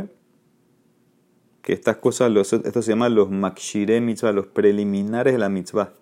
Que 1.63 1.73
estas 1.73 1.97
cosas, 1.97 2.30
los, 2.30 2.54
esto 2.54 2.82
se 2.84 2.91
llama 2.91 3.10
los 3.10 3.32
makshire 3.32 3.99
mitzvah, 4.02 4.32
los 4.32 4.45
preliminares 4.45 5.34
de 5.34 5.39
la 5.39 5.49
mitzvah. 5.49 5.93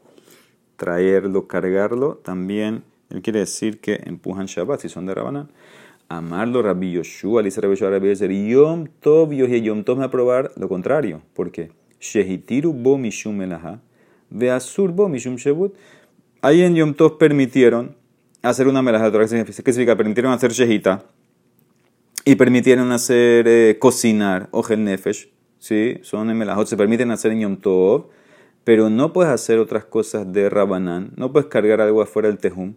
Traerlo, 0.75 1.47
cargarlo, 1.47 2.15
también, 2.15 2.83
él 3.09 3.21
quiere 3.21 3.39
decir 3.39 3.79
que 3.79 4.01
empujan 4.05 4.47
Shabbat 4.47 4.81
si 4.81 4.89
son 4.89 5.05
de 5.05 5.15
Rabanán. 5.15 5.49
Amarlo 6.09 6.61
Rabbi 6.61 6.91
Yoshua, 6.91 7.43
dice 7.43 7.61
Rabbi 7.61 7.75
Yoshua, 7.75 7.91
Rabbi 7.91 8.09
Yoshua, 8.09 8.27
Yom 8.27 8.87
Tov, 8.99 9.31
Yom 9.31 9.83
Tov 9.83 9.97
me 9.97 10.01
va 10.01 10.07
a 10.07 10.11
probar 10.11 10.51
lo 10.57 10.67
contrario. 10.67 11.21
¿Por 11.33 11.51
qué? 11.51 11.71
Shehitiru 11.99 12.73
bo 12.73 12.97
mishum 12.97 13.37
melaha, 13.37 13.79
veasur 14.29 14.91
bo 14.91 15.07
mishum 15.07 15.37
shebut. 15.37 15.73
Ahí 16.41 16.63
en 16.63 16.75
Yom 16.75 16.95
Tov 16.95 17.17
permitieron 17.17 17.95
hacer 18.41 18.67
una 18.67 18.81
melaha, 18.81 19.11
¿qué 19.11 19.53
significa? 19.53 19.95
Permitieron 19.95 20.33
hacer 20.33 20.51
shehita 20.51 21.05
y 22.25 22.35
permitieron 22.35 22.91
hacer 22.91 23.47
eh, 23.47 23.77
cocinar, 23.79 24.47
ojel 24.51 24.83
nefesh, 24.83 25.29
¿sí? 25.61 25.99
Son 26.01 26.29
en 26.29 26.37
melahot, 26.37 26.67
se 26.67 26.75
permiten 26.75 27.11
hacer 27.11 27.31
en 27.31 27.41
Yom 27.41 27.57
Tov, 27.57 28.07
pero 28.63 28.89
no 28.89 29.13
puedes 29.13 29.31
hacer 29.31 29.59
otras 29.59 29.85
cosas 29.85 30.31
de 30.33 30.49
Rabanán, 30.49 31.11
no 31.15 31.31
puedes 31.31 31.47
cargar 31.47 31.79
algo 31.79 32.01
afuera 32.01 32.27
del 32.27 32.39
tejum. 32.39 32.73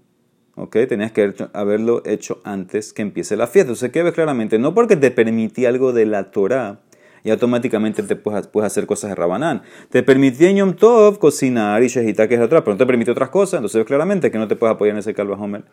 ¿ok? 0.57 0.77
Tenías 0.89 1.11
que 1.11 1.35
haberlo 1.53 2.03
hecho 2.05 2.41
antes 2.45 2.93
que 2.93 3.03
empiece 3.03 3.37
la 3.37 3.47
fiesta. 3.47 3.73
Entonces, 3.73 3.91
¿qué 3.91 4.03
ves 4.03 4.13
claramente? 4.13 4.59
No 4.59 4.75
porque 4.75 4.97
te 4.97 5.11
permití 5.11 5.67
algo 5.67 5.93
de 5.93 6.07
la 6.07 6.31
Torah 6.31 6.81
y 7.25 7.31
automáticamente 7.31 8.03
te 8.03 8.17
puedes, 8.17 8.49
hacer 8.63 8.87
cosas 8.87 9.11
de 9.11 9.17
Rabanán. 9.17 9.63
Te 9.89 10.03
permití 10.03 10.45
en 10.45 10.57
Yom 10.57 10.75
Tov 10.75 11.19
cocinar 11.19 11.83
y 11.83 11.89
Shehita, 11.89 12.29
que 12.29 12.35
es 12.35 12.41
otra, 12.41 12.63
pero 12.63 12.75
no 12.75 12.79
te 12.79 12.87
permite 12.87 13.11
otras 13.11 13.31
cosas. 13.31 13.59
Entonces, 13.59 13.85
claramente 13.87 14.31
que 14.31 14.39
no 14.39 14.47
te 14.47 14.57
puedes 14.57 14.75
apoyar 14.75 14.95
en 14.95 14.99
ese 14.99 15.15
Calva 15.15 15.37
Homer. 15.37 15.65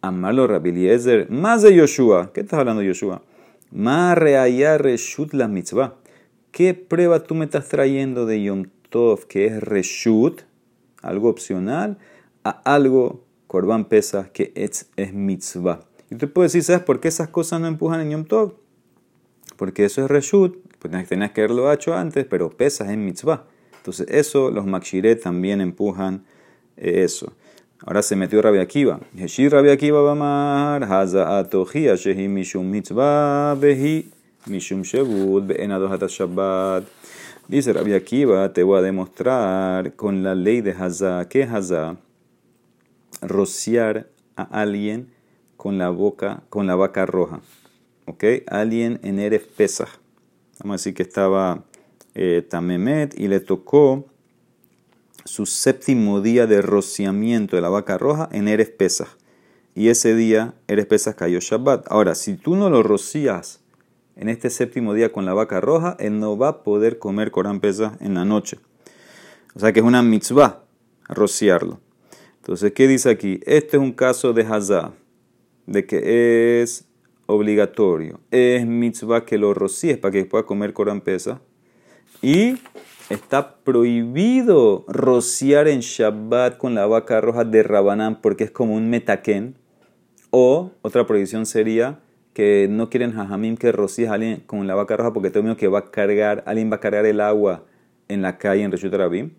Amarlo, 0.00 0.46
Rabbi 0.46 0.70
Eliezer, 0.70 1.30
más 1.30 1.62
de 1.62 1.74
Yoshua. 1.74 2.32
¿Qué 2.32 2.40
estás 2.40 2.58
hablando 2.58 2.82
Yoshua? 2.82 3.22
Más 3.70 4.16
reshut 4.16 5.32
la 5.34 5.46
mitzvah. 5.46 5.94
¿Qué 6.54 6.72
prueba 6.72 7.24
tú 7.24 7.34
me 7.34 7.46
estás 7.46 7.68
trayendo 7.68 8.26
de 8.26 8.40
Yom 8.44 8.66
Tov, 8.88 9.26
que 9.26 9.46
es 9.46 9.60
Reshut, 9.60 10.42
algo 11.02 11.28
opcional, 11.28 11.98
a 12.44 12.50
algo, 12.50 13.24
Korban 13.48 13.86
Pesach, 13.86 14.28
que 14.28 14.52
es, 14.54 14.88
es 14.94 15.12
mitzvah. 15.12 15.80
Y 16.12 16.14
te 16.14 16.28
puedo 16.28 16.44
decir, 16.44 16.62
¿sabes 16.62 16.84
por 16.84 17.00
qué 17.00 17.08
esas 17.08 17.26
cosas 17.26 17.60
no 17.60 17.66
empujan 17.66 18.02
en 18.02 18.10
Yom 18.10 18.24
Tov? 18.24 18.54
Porque 19.56 19.84
eso 19.84 20.04
es 20.04 20.08
Reshut, 20.08 20.56
pues 20.78 21.08
tenías 21.08 21.32
que 21.32 21.40
haberlo 21.40 21.72
hecho 21.72 21.92
antes, 21.92 22.24
pero 22.24 22.50
Pesach 22.50 22.88
es 22.88 22.98
mitzvah. 22.98 23.46
Entonces 23.78 24.06
eso, 24.08 24.52
los 24.52 24.64
Makshire 24.64 25.16
también 25.16 25.60
empujan 25.60 26.24
eso. 26.76 27.32
Ahora 27.80 28.00
se 28.00 28.14
metió 28.14 28.40
Rabbi 28.40 28.58
Akiva. 28.58 29.00
Heshir 29.18 29.50
Rabbi 29.50 29.70
Akiva 29.70 30.02
Bamar, 30.02 30.84
Haza 30.84 31.36
Atohia, 31.36 31.96
Shehi 31.96 32.28
Mishum 32.28 32.70
Mitzvah, 32.70 33.56
Behi 33.60 34.13
Mishum 34.46 34.82
Shevud, 34.82 35.50
Shabbat. 36.08 36.84
Dice 37.48 37.72
Rabbi 37.72 37.94
Akiva, 37.94 38.52
te 38.52 38.62
voy 38.62 38.78
a 38.78 38.82
demostrar 38.82 39.94
con 39.94 40.22
la 40.22 40.34
ley 40.34 40.60
de 40.60 40.72
Haza. 40.72 41.26
¿Qué 41.30 41.42
es 41.42 41.50
Haza? 41.50 41.96
Rociar 43.22 44.10
a 44.36 44.42
alguien 44.42 45.12
con 45.56 45.78
la 45.78 45.88
boca, 45.88 46.42
con 46.50 46.66
la 46.66 46.74
vaca 46.74 47.06
roja. 47.06 47.40
¿Ok? 48.04 48.24
Alguien 48.46 49.00
en 49.02 49.18
Erev 49.18 49.46
Pesach. 49.46 49.88
Vamos 50.60 50.74
a 50.74 50.78
decir 50.78 50.92
que 50.92 51.04
estaba 51.04 51.64
Tamemet 52.50 53.18
y 53.18 53.28
le 53.28 53.40
tocó 53.40 54.04
su 55.24 55.46
séptimo 55.46 56.20
día 56.20 56.46
de 56.46 56.60
rociamiento 56.60 57.56
de 57.56 57.62
la 57.62 57.70
vaca 57.70 57.96
roja 57.96 58.28
en 58.30 58.48
Eres 58.48 58.68
Pesach. 58.68 59.08
Y 59.74 59.88
ese 59.88 60.14
día 60.14 60.52
Eres 60.68 60.84
Pesach 60.84 61.16
cayó 61.16 61.40
Shabbat. 61.40 61.86
Ahora, 61.90 62.14
si 62.14 62.34
tú 62.34 62.56
no 62.56 62.68
lo 62.68 62.82
rocías 62.82 63.60
en 64.16 64.28
este 64.28 64.50
séptimo 64.50 64.94
día 64.94 65.12
con 65.12 65.24
la 65.24 65.34
vaca 65.34 65.60
roja, 65.60 65.96
él 65.98 66.18
no 66.20 66.36
va 66.36 66.48
a 66.48 66.62
poder 66.62 66.98
comer 66.98 67.30
Corán 67.30 67.60
Pesach 67.60 68.00
en 68.00 68.14
la 68.14 68.24
noche. 68.24 68.58
O 69.54 69.60
sea 69.60 69.72
que 69.72 69.80
es 69.80 69.86
una 69.86 70.02
mitzvah 70.02 70.64
rociarlo. 71.08 71.80
Entonces, 72.36 72.72
¿qué 72.72 72.86
dice 72.86 73.10
aquí? 73.10 73.40
Este 73.46 73.76
es 73.76 73.82
un 73.82 73.92
caso 73.92 74.32
de 74.32 74.42
Hazá, 74.42 74.92
de 75.66 75.86
que 75.86 76.62
es 76.62 76.86
obligatorio. 77.26 78.20
Es 78.30 78.66
mitzvah 78.66 79.24
que 79.24 79.38
lo 79.38 79.54
rocíes 79.54 79.98
para 79.98 80.12
que 80.12 80.24
pueda 80.24 80.44
comer 80.44 80.72
Corán 80.72 81.00
Pesach. 81.00 81.38
Y 82.20 82.58
está 83.10 83.56
prohibido 83.56 84.84
rociar 84.88 85.68
en 85.68 85.80
Shabbat 85.80 86.58
con 86.58 86.74
la 86.74 86.86
vaca 86.86 87.20
roja 87.20 87.44
de 87.44 87.62
Rabanán 87.62 88.20
porque 88.20 88.44
es 88.44 88.50
como 88.50 88.74
un 88.74 88.90
metaquén. 88.90 89.56
O 90.30 90.72
otra 90.82 91.06
prohibición 91.06 91.46
sería 91.46 92.00
que 92.34 92.66
no 92.68 92.90
quieren 92.90 93.12
jajamim 93.12 93.56
que 93.56 93.72
rocíes 93.72 94.10
a 94.10 94.14
alguien 94.14 94.42
con 94.46 94.66
la 94.66 94.74
vaca 94.74 94.96
roja 94.96 95.12
porque 95.12 95.30
tengo 95.30 95.44
miedo 95.44 95.56
que 95.56 95.68
va 95.68 95.78
a 95.78 95.90
cargar, 95.90 96.42
alguien 96.46 96.70
va 96.70 96.76
a 96.76 96.80
cargar 96.80 97.06
el 97.06 97.20
agua 97.20 97.64
en 98.08 98.22
la 98.22 98.36
calle 98.36 98.64
en 98.64 98.72
Reshut 98.72 98.92
Rabim. 98.92 99.30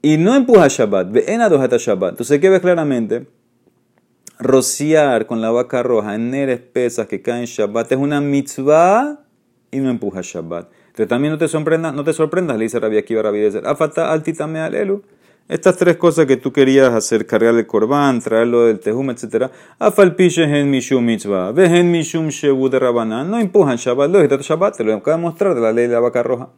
Y 0.00 0.16
no 0.16 0.34
empuja 0.34 0.68
Shabbat, 0.68 1.10
ve 1.10 1.24
en 1.26 1.40
Shabbat. 1.40 2.10
Entonces, 2.10 2.38
¿qué 2.38 2.48
ves 2.48 2.60
claramente? 2.60 3.26
Rociar 4.38 5.26
con 5.26 5.40
la 5.40 5.50
vaca 5.50 5.82
roja 5.82 6.14
en 6.14 6.30
neres 6.30 6.60
pesas 6.60 7.08
que 7.08 7.20
caen 7.20 7.40
en 7.40 7.46
Shabbat 7.46 7.90
es 7.90 7.98
una 7.98 8.20
mitzvah 8.20 9.24
y 9.70 9.80
no 9.80 9.90
empuja 9.90 10.20
Shabbat. 10.22 10.70
Entonces 10.86 11.08
también 11.08 11.32
no 11.32 11.38
te 11.38 11.48
sorprendas, 11.48 11.92
no 11.94 12.04
te 12.04 12.12
sorprendas, 12.12 12.56
le 12.56 12.64
dice 12.64 12.78
Rabbi 12.78 12.96
Akiva 12.96 13.22
Rabbi 13.22 13.40
Dezer. 13.40 13.66
Afata 13.66 14.12
altitame 14.12 14.60
alelu. 14.60 15.02
Estas 15.48 15.76
tres 15.76 15.96
cosas 15.96 16.26
que 16.26 16.36
tú 16.36 16.52
querías 16.52 16.92
hacer, 16.92 17.24
cargar 17.26 17.54
el 17.54 17.66
corbán, 17.66 18.20
traerlo 18.20 18.66
del 18.66 18.80
tejum, 18.80 19.10
etc. 19.10 19.50
Afalpiche 19.78 20.42
en 20.42 20.70
mishum 20.70 21.04
mitzvah, 21.04 21.52
en 21.56 21.90
mishum 21.90 22.28
shebu 22.28 22.68
de 22.68 22.78
rabanán. 22.80 23.30
No 23.30 23.38
empujan 23.38 23.76
Shabbat, 23.76 24.10
lo 24.10 24.26
Shabbat, 24.26 24.76
te 24.76 24.84
lo 24.84 24.94
acabo 24.94 25.16
de 25.16 25.22
mostrar 25.22 25.54
de 25.54 25.60
la 25.60 25.72
ley 25.72 25.86
de 25.86 25.94
la 25.94 26.00
vaca 26.00 26.22
roja. 26.22 26.50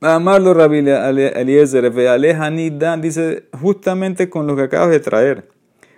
Amarlo 0.00 0.52
Rabbi 0.52 0.78
Eliezer, 0.78 1.90
ve 1.90 2.98
dice 3.00 3.44
justamente 3.60 4.28
con 4.28 4.46
lo 4.46 4.56
que 4.56 4.62
acabas 4.62 4.90
de 4.90 5.00
traer 5.00 5.54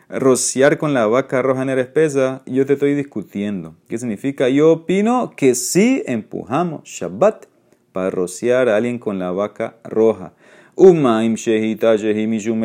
rociar 0.09 0.79
con 0.79 0.95
la 0.95 1.07
vaca 1.07 1.43
roja 1.43 1.63
en 1.63 1.71
espesa, 1.71 2.43
yo 2.47 2.67
te 2.67 2.75
estoy 2.75 2.95
discutiendo. 2.95 3.75
¿Qué 3.89 3.99
significa? 3.99 4.49
Yo 4.49 4.73
opino 4.73 5.33
que 5.37 5.55
sí 5.55 6.03
empujamos 6.07 6.85
Shabbat 6.85 7.47
para 7.93 8.11
rociar 8.11 8.69
a 8.69 8.77
alguien 8.77 8.99
con 8.99 9.19
la 9.19 9.33
vaca 9.33 9.77
roja. 9.85 10.33
Uma 10.79 11.25
im 11.25 11.37
shehita 11.37 11.97
shehi 11.97 12.27
mishum 12.27 12.61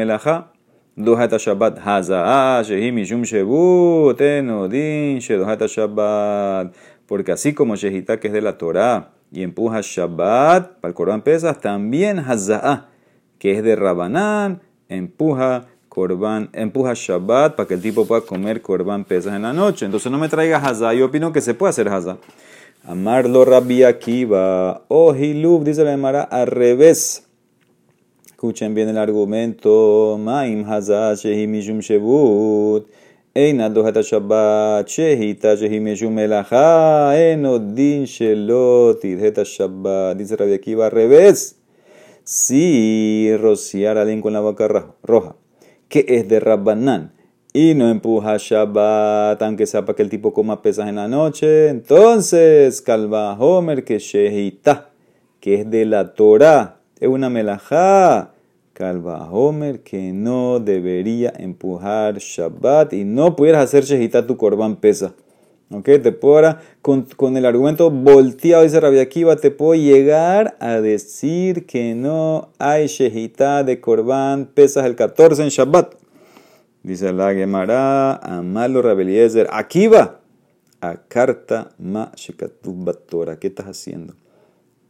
dohata 0.98 1.40
Shabbat 1.40 1.80
hazaa 1.80 2.62
shehi 2.62 2.92
mishum 2.92 3.24
shebut, 3.24 4.20
enodin 4.20 5.22
shedohata 5.22 5.66
Shabbat. 5.66 6.76
Porque 7.08 7.32
así 7.32 7.54
como 7.54 7.78
shehita 7.78 8.20
que 8.20 8.28
es 8.28 8.34
de 8.34 8.42
la 8.42 8.58
Torah 8.58 9.14
y 9.32 9.44
empuja 9.44 9.80
Shabbat 9.82 10.82
para 10.82 10.90
el 10.90 10.94
Corán 10.94 11.22
Pesas, 11.22 11.62
también 11.62 12.20
hazaa 12.20 12.90
que 13.40 13.54
es 13.54 13.64
de 13.64 13.78
Rabanán, 13.78 14.62
empuja 14.90 15.68
Corban, 15.88 16.50
empuja 16.52 16.92
Shabbat 16.94 17.56
para 17.56 17.66
que 17.66 17.76
el 17.76 17.82
tipo 17.82 18.06
pueda 18.06 18.22
comer 18.22 18.62
Corban 18.62 19.06
pesas 19.06 19.36
en 19.38 19.44
la 19.44 19.54
noche. 19.54 19.86
Entonces 19.86 20.12
no 20.12 20.18
me 20.18 20.28
traiga 20.28 20.58
Hazá. 20.58 20.94
Yo 20.94 21.06
opino 21.06 21.32
que 21.32 21.40
se 21.40 21.54
puede 21.54 21.70
hacer 21.70 21.88
Hazá. 21.88 22.18
Amarlo 22.84 23.46
Rabbi 23.46 23.84
Akiva. 23.84 24.84
Oh, 24.90 25.16
Hilub, 25.16 25.64
dice 25.64 25.86
la 25.86 25.94
Emara, 25.94 26.24
al 26.24 26.48
revés. 26.48 27.31
Escuchen 28.42 28.74
bien 28.74 28.90
el 28.90 28.98
argumento. 28.98 30.18
Maim 30.20 30.66
Hazá, 30.68 31.14
Shehi 31.14 31.46
Mishum 31.46 31.78
Shebut. 31.78 32.88
Eina 33.36 33.70
Dohata 33.70 34.02
Shabbat. 34.02 34.88
Shehita 34.88 35.56
Shehi 35.56 35.80
Mishum 35.80 36.18
Elaha. 36.18 37.14
Enodin 37.16 38.06
Shelot. 38.06 39.04
Idheta 39.04 39.44
Shabbat. 39.46 40.18
Dice 40.18 40.36
Rabbi 40.36 40.54
Akiva, 40.54 40.88
al 40.88 40.92
revés. 40.92 41.58
Si 42.24 43.30
rociar 43.38 44.00
a 44.00 44.02
alguien 44.02 44.22
con 44.22 44.34
la 44.34 44.40
boca 44.40 44.68
roja 45.04 45.36
que 45.88 46.04
es 46.08 46.28
de 46.28 46.40
Rabbanán 46.40 47.14
y 47.54 47.76
no 47.76 47.92
empuja 47.92 48.38
Shabbat, 48.40 49.40
aunque 49.40 49.68
sea 49.68 49.86
para 49.86 49.96
que 49.96 50.02
el 50.02 50.10
tipo 50.10 50.34
coma 50.34 50.64
pesas 50.64 50.90
en 50.90 50.96
la 50.96 51.08
noche, 51.08 51.68
entonces 51.68 52.82
Kalva 52.82 53.38
Homer 53.38 53.84
que 53.84 54.00
Shehita, 54.00 54.90
que 55.40 55.62
es 55.62 55.70
de 55.70 55.86
la 55.86 56.16
Torah, 56.16 56.80
es 57.02 57.08
una 57.08 57.30
melajá. 57.30 58.31
Kalva 58.82 59.30
Homer 59.30 59.82
que 59.82 60.12
no 60.12 60.60
debería 60.60 61.32
empujar 61.38 62.18
Shabbat 62.18 62.94
y 62.94 63.04
no 63.04 63.36
pudieras 63.36 63.66
hacer 63.66 63.84
Shehita 63.84 64.26
tu 64.26 64.38
corban 64.38 64.76
pesa. 64.76 65.14
¿Ok? 65.70 65.86
Te 66.02 66.12
puedo 66.12 66.58
con, 66.82 67.04
con, 67.04 67.38
el 67.38 67.46
argumento 67.46 67.92
volteado, 67.92 68.64
dice 68.64 68.80
Rabia 68.80 69.04
Akiva, 69.04 69.36
te 69.36 69.52
puedo 69.52 69.76
llegar 69.76 70.58
a 70.60 70.82
decir 70.82 71.68
que 71.68 71.94
no 71.94 72.50
hay 72.58 72.88
shehita 72.88 73.64
de 73.64 73.80
Corban, 73.80 74.48
pesas 74.48 74.88
el 74.88 74.96
14 74.96 75.44
en 75.44 75.50
Shabbat. 75.50 75.94
Dice 76.82 77.14
la 77.14 77.36
Gemara, 77.36 78.16
Amalo 78.16 78.82
Rabeliezer, 78.82 79.48
Akiva, 79.52 80.22
a 80.82 80.96
carta 81.08 81.70
ma 81.78 82.12
Torah. 83.08 83.38
¿Qué 83.38 83.48
estás 83.48 83.68
haciendo? 83.68 84.16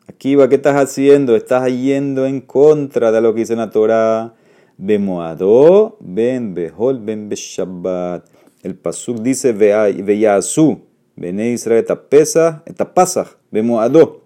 Akiva, 0.07 0.49
¿qué 0.49 0.55
estás 0.55 0.75
haciendo? 0.75 1.35
Estás 1.35 1.71
yendo 1.71 2.25
en 2.25 2.41
contra 2.41 3.11
de 3.11 3.21
lo 3.21 3.33
que 3.33 3.41
dice 3.41 3.55
la 3.55 3.69
Torah. 3.69 4.33
Bemoado, 4.77 5.97
ben 5.99 6.53
behol, 6.53 6.99
ben 6.99 7.29
Shabbat. 7.29 8.25
El 8.63 8.75
pasuk 8.75 9.19
dice 9.19 9.53
veyasu, 9.53 10.81
bene 11.15 11.51
Israel 11.51 11.85
pesa, 12.09 12.63
etapasach, 12.65 13.27
bemoado. 13.51 14.21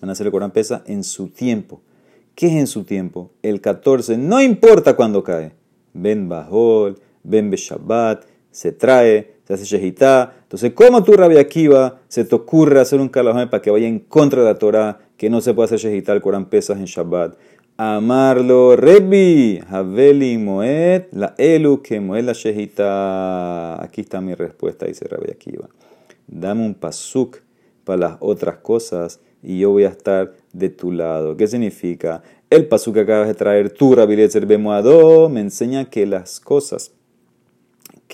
Van 0.00 0.10
a 0.10 0.12
hacer 0.12 0.26
el 0.26 0.32
Corán 0.32 0.50
pesa 0.50 0.82
en 0.86 1.04
su 1.04 1.28
tiempo. 1.28 1.80
¿Qué 2.34 2.46
es 2.46 2.52
en 2.54 2.66
su 2.66 2.84
tiempo? 2.84 3.30
El 3.42 3.60
14, 3.60 4.18
no 4.18 4.42
importa 4.42 4.94
cuándo 4.96 5.22
cae. 5.22 5.52
Ben 5.92 6.28
Bajol, 6.28 6.98
Ben 7.22 7.50
Shabbat, 7.50 8.24
se 8.50 8.72
trae, 8.72 9.33
se 9.46 9.54
hace 9.54 9.64
Shehitá. 9.64 10.34
Entonces, 10.42 10.72
¿cómo 10.74 11.02
tú, 11.02 11.12
Rabbi 11.12 11.36
Akiva, 11.36 12.00
se 12.08 12.24
te 12.24 12.34
ocurre 12.34 12.80
hacer 12.80 13.00
un 13.00 13.08
calajón 13.08 13.48
para 13.50 13.62
que 13.62 13.70
vaya 13.70 13.86
en 13.86 13.98
contra 13.98 14.42
de 14.42 14.46
la 14.46 14.58
Torah, 14.58 14.98
que 15.16 15.30
no 15.30 15.40
se 15.40 15.54
puede 15.54 15.66
hacer 15.66 15.78
Shehitá 15.78 16.12
el 16.12 16.20
Corán 16.20 16.46
pesas 16.46 16.78
en 16.78 16.86
Shabbat? 16.86 17.36
Amarlo 17.76 18.76
Rebi, 18.76 19.60
Haveli 19.68 20.38
Moed, 20.38 21.06
la 21.12 21.34
Elu 21.38 21.82
que 21.82 22.00
Moed 22.00 22.24
la 22.24 22.32
Shehita. 22.32 23.82
Aquí 23.82 24.02
está 24.02 24.20
mi 24.20 24.34
respuesta, 24.34 24.86
dice 24.86 25.06
Rabbi 25.08 25.30
Akiva. 25.30 25.68
Dame 26.26 26.64
un 26.64 26.74
pasuk 26.74 27.38
para 27.84 27.98
las 27.98 28.16
otras 28.20 28.58
cosas 28.58 29.20
y 29.42 29.58
yo 29.58 29.70
voy 29.70 29.84
a 29.84 29.88
estar 29.88 30.32
de 30.52 30.68
tu 30.70 30.92
lado. 30.92 31.36
¿Qué 31.36 31.46
significa? 31.48 32.22
El 32.48 32.66
pasuk 32.68 32.94
que 32.94 33.00
acabas 33.00 33.26
de 33.26 33.34
traer 33.34 33.70
tú, 33.70 33.94
Rabbi 33.94 34.16
Bemoado, 34.46 35.28
me 35.28 35.40
enseña 35.40 35.90
que 35.90 36.06
las 36.06 36.38
cosas 36.38 36.92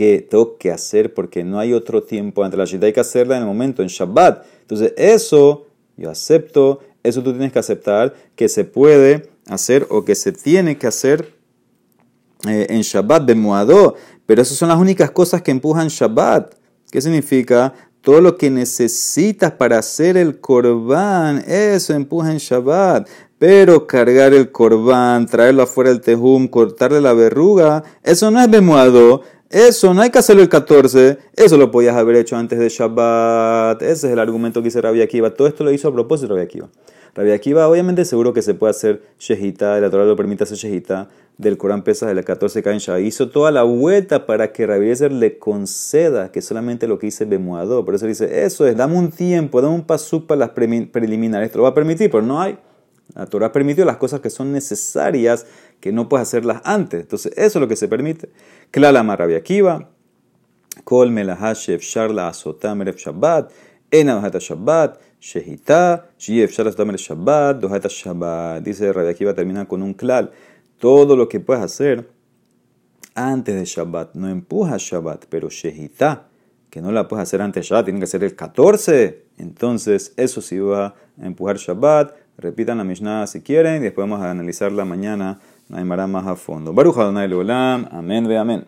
que 0.00 0.22
tengo 0.22 0.56
que 0.56 0.70
hacer 0.70 1.12
porque 1.12 1.44
no 1.44 1.58
hay 1.58 1.74
otro 1.74 2.02
tiempo 2.02 2.42
ante 2.42 2.56
la 2.56 2.64
Shehita 2.64 2.86
hay 2.86 2.92
que 2.94 3.00
hacerla 3.00 3.36
en 3.36 3.42
el 3.42 3.46
momento, 3.46 3.82
en 3.82 3.88
Shabbat. 3.88 4.46
Entonces, 4.62 4.94
eso 4.96 5.66
yo 5.94 6.08
acepto, 6.08 6.80
eso 7.02 7.22
tú 7.22 7.32
tienes 7.32 7.52
que 7.52 7.58
aceptar 7.58 8.14
que 8.34 8.48
se 8.48 8.64
puede 8.64 9.28
hacer 9.46 9.86
o 9.90 10.02
que 10.02 10.14
se 10.14 10.32
tiene 10.32 10.78
que 10.78 10.86
hacer 10.86 11.34
eh, 12.48 12.68
en 12.70 12.80
Shabbat, 12.80 13.26
Bemuadó. 13.26 13.94
Pero 14.24 14.40
esas 14.40 14.56
son 14.56 14.70
las 14.70 14.78
únicas 14.78 15.10
cosas 15.10 15.42
que 15.42 15.50
empujan 15.50 15.88
Shabbat. 15.88 16.54
¿Qué 16.90 17.02
significa? 17.02 17.74
todo 18.00 18.22
lo 18.22 18.38
que 18.38 18.48
necesitas 18.48 19.52
para 19.52 19.78
hacer 19.78 20.16
el 20.16 20.40
corbán, 20.40 21.44
eso 21.46 21.92
empuja 21.92 22.32
en 22.32 22.38
Shabbat. 22.38 23.06
Pero 23.38 23.86
cargar 23.86 24.32
el 24.32 24.50
corbán, 24.50 25.26
traerlo 25.26 25.64
afuera 25.64 25.90
del 25.90 26.00
tejum, 26.00 26.48
cortarle 26.48 27.02
la 27.02 27.12
verruga, 27.12 27.84
eso 28.02 28.30
no 28.30 28.40
es 28.40 28.50
bemuado. 28.50 29.20
Eso 29.50 29.92
no 29.92 30.00
hay 30.00 30.10
que 30.10 30.18
hacerlo 30.20 30.42
el 30.42 30.48
14, 30.48 31.18
eso 31.34 31.56
lo 31.56 31.72
podías 31.72 31.96
haber 31.96 32.14
hecho 32.14 32.36
antes 32.36 32.56
de 32.56 32.68
Shabbat. 32.68 33.82
Ese 33.82 34.06
es 34.06 34.12
el 34.12 34.20
argumento 34.20 34.62
que 34.62 34.68
hizo 34.68 34.80
Rabbi 34.80 35.02
Akiva. 35.02 35.34
Todo 35.34 35.48
esto 35.48 35.64
lo 35.64 35.72
hizo 35.72 35.88
a 35.88 35.92
propósito 35.92 36.34
Rabbi 36.34 36.44
Akiva. 36.44 36.68
Rabbi 37.16 37.32
Akiva, 37.32 37.66
obviamente, 37.66 38.04
seguro 38.04 38.32
que 38.32 38.42
se 38.42 38.54
puede 38.54 38.70
hacer 38.70 39.02
shejita, 39.18 39.80
la 39.80 39.90
Torah 39.90 40.04
lo 40.04 40.14
permite 40.14 40.44
hacer 40.44 40.56
shejita 40.56 41.08
del 41.36 41.58
Corán 41.58 41.82
Pesa 41.82 42.06
de 42.06 42.14
la 42.14 42.22
14 42.22 42.62
caen 42.62 42.78
Hizo 43.04 43.30
toda 43.30 43.50
la 43.50 43.64
vuelta 43.64 44.24
para 44.24 44.52
que 44.52 44.68
Rabbi 44.68 44.94
le 45.10 45.38
conceda 45.40 46.30
que 46.30 46.42
solamente 46.42 46.86
lo 46.86 47.00
que 47.00 47.08
hice 47.08 47.24
Bemuadó. 47.24 47.84
Por 47.84 47.96
eso 47.96 48.06
dice, 48.06 48.44
eso 48.44 48.68
es, 48.68 48.76
dame 48.76 48.96
un 48.96 49.10
tiempo, 49.10 49.60
dame 49.60 49.74
un 49.74 49.82
paso 49.82 50.28
para 50.28 50.38
las 50.38 50.50
preliminares. 50.50 51.50
Te 51.50 51.58
lo 51.58 51.64
va 51.64 51.70
a 51.70 51.74
permitir, 51.74 52.08
pero 52.08 52.22
no 52.22 52.40
hay. 52.40 52.56
La 53.14 53.26
Torah 53.26 53.50
permitió 53.50 53.84
las 53.84 53.96
cosas 53.96 54.20
que 54.20 54.30
son 54.30 54.52
necesarias, 54.52 55.46
que 55.80 55.92
no 55.92 56.08
puedes 56.08 56.28
hacerlas 56.28 56.60
antes. 56.64 57.00
Entonces, 57.00 57.32
eso 57.36 57.58
es 57.58 57.60
lo 57.60 57.68
que 57.68 57.76
se 57.76 57.88
permite. 57.88 58.30
Klala 58.70 59.02
Rabbi 59.02 59.34
Akiva, 59.34 59.90
Kol 60.84 61.10
Melahashev 61.10 61.80
Sharla 61.80 62.28
Asotam 62.28 62.82
Shabbat, 62.84 63.50
Ena 63.90 64.20
Shabbat, 64.20 65.00
Shehita, 65.20 66.06
Shief 66.18 66.52
Sharla 66.52 66.70
Asotam 66.70 66.96
Shabbat, 66.96 67.60
Dohata 67.60 67.88
Shabbat. 67.88 68.62
Dice 68.62 68.92
Rabbi 68.92 69.08
Akiva, 69.08 69.34
termina 69.34 69.66
con 69.66 69.82
un 69.82 69.94
klal 69.94 70.30
todo 70.78 71.16
lo 71.16 71.28
que 71.28 71.40
puedes 71.40 71.62
hacer 71.62 72.08
antes 73.14 73.54
de 73.54 73.64
Shabbat. 73.64 74.14
No 74.14 74.28
empuja 74.28 74.76
Shabbat, 74.78 75.26
pero 75.28 75.48
Shehita, 75.48 76.28
que 76.70 76.80
no 76.80 76.92
la 76.92 77.08
puedes 77.08 77.24
hacer 77.24 77.42
antes 77.42 77.62
de 77.62 77.68
Shabbat, 77.68 77.86
tiene 77.86 78.00
que 78.00 78.06
ser 78.06 78.22
el 78.24 78.36
14. 78.36 79.26
Entonces, 79.38 80.12
eso 80.16 80.40
sí 80.40 80.58
va 80.58 80.94
a 81.20 81.26
empujar 81.26 81.56
Shabbat. 81.56 82.14
Repitan 82.38 82.78
la 82.78 82.84
Mishnah 82.84 83.26
si 83.26 83.42
quieren 83.42 83.82
y 83.82 83.84
después 83.84 84.08
vamos 84.08 84.24
a 84.24 84.30
analizarla 84.30 84.84
mañana. 84.84 85.40
Naimará 85.70 86.08
más 86.08 86.26
a 86.26 86.34
fondo. 86.34 86.72
Baruch 86.72 86.98
Adonai 86.98 87.28
Leolam. 87.28 87.86
Amén 87.92 88.26
ve 88.26 88.36
amén. 88.36 88.58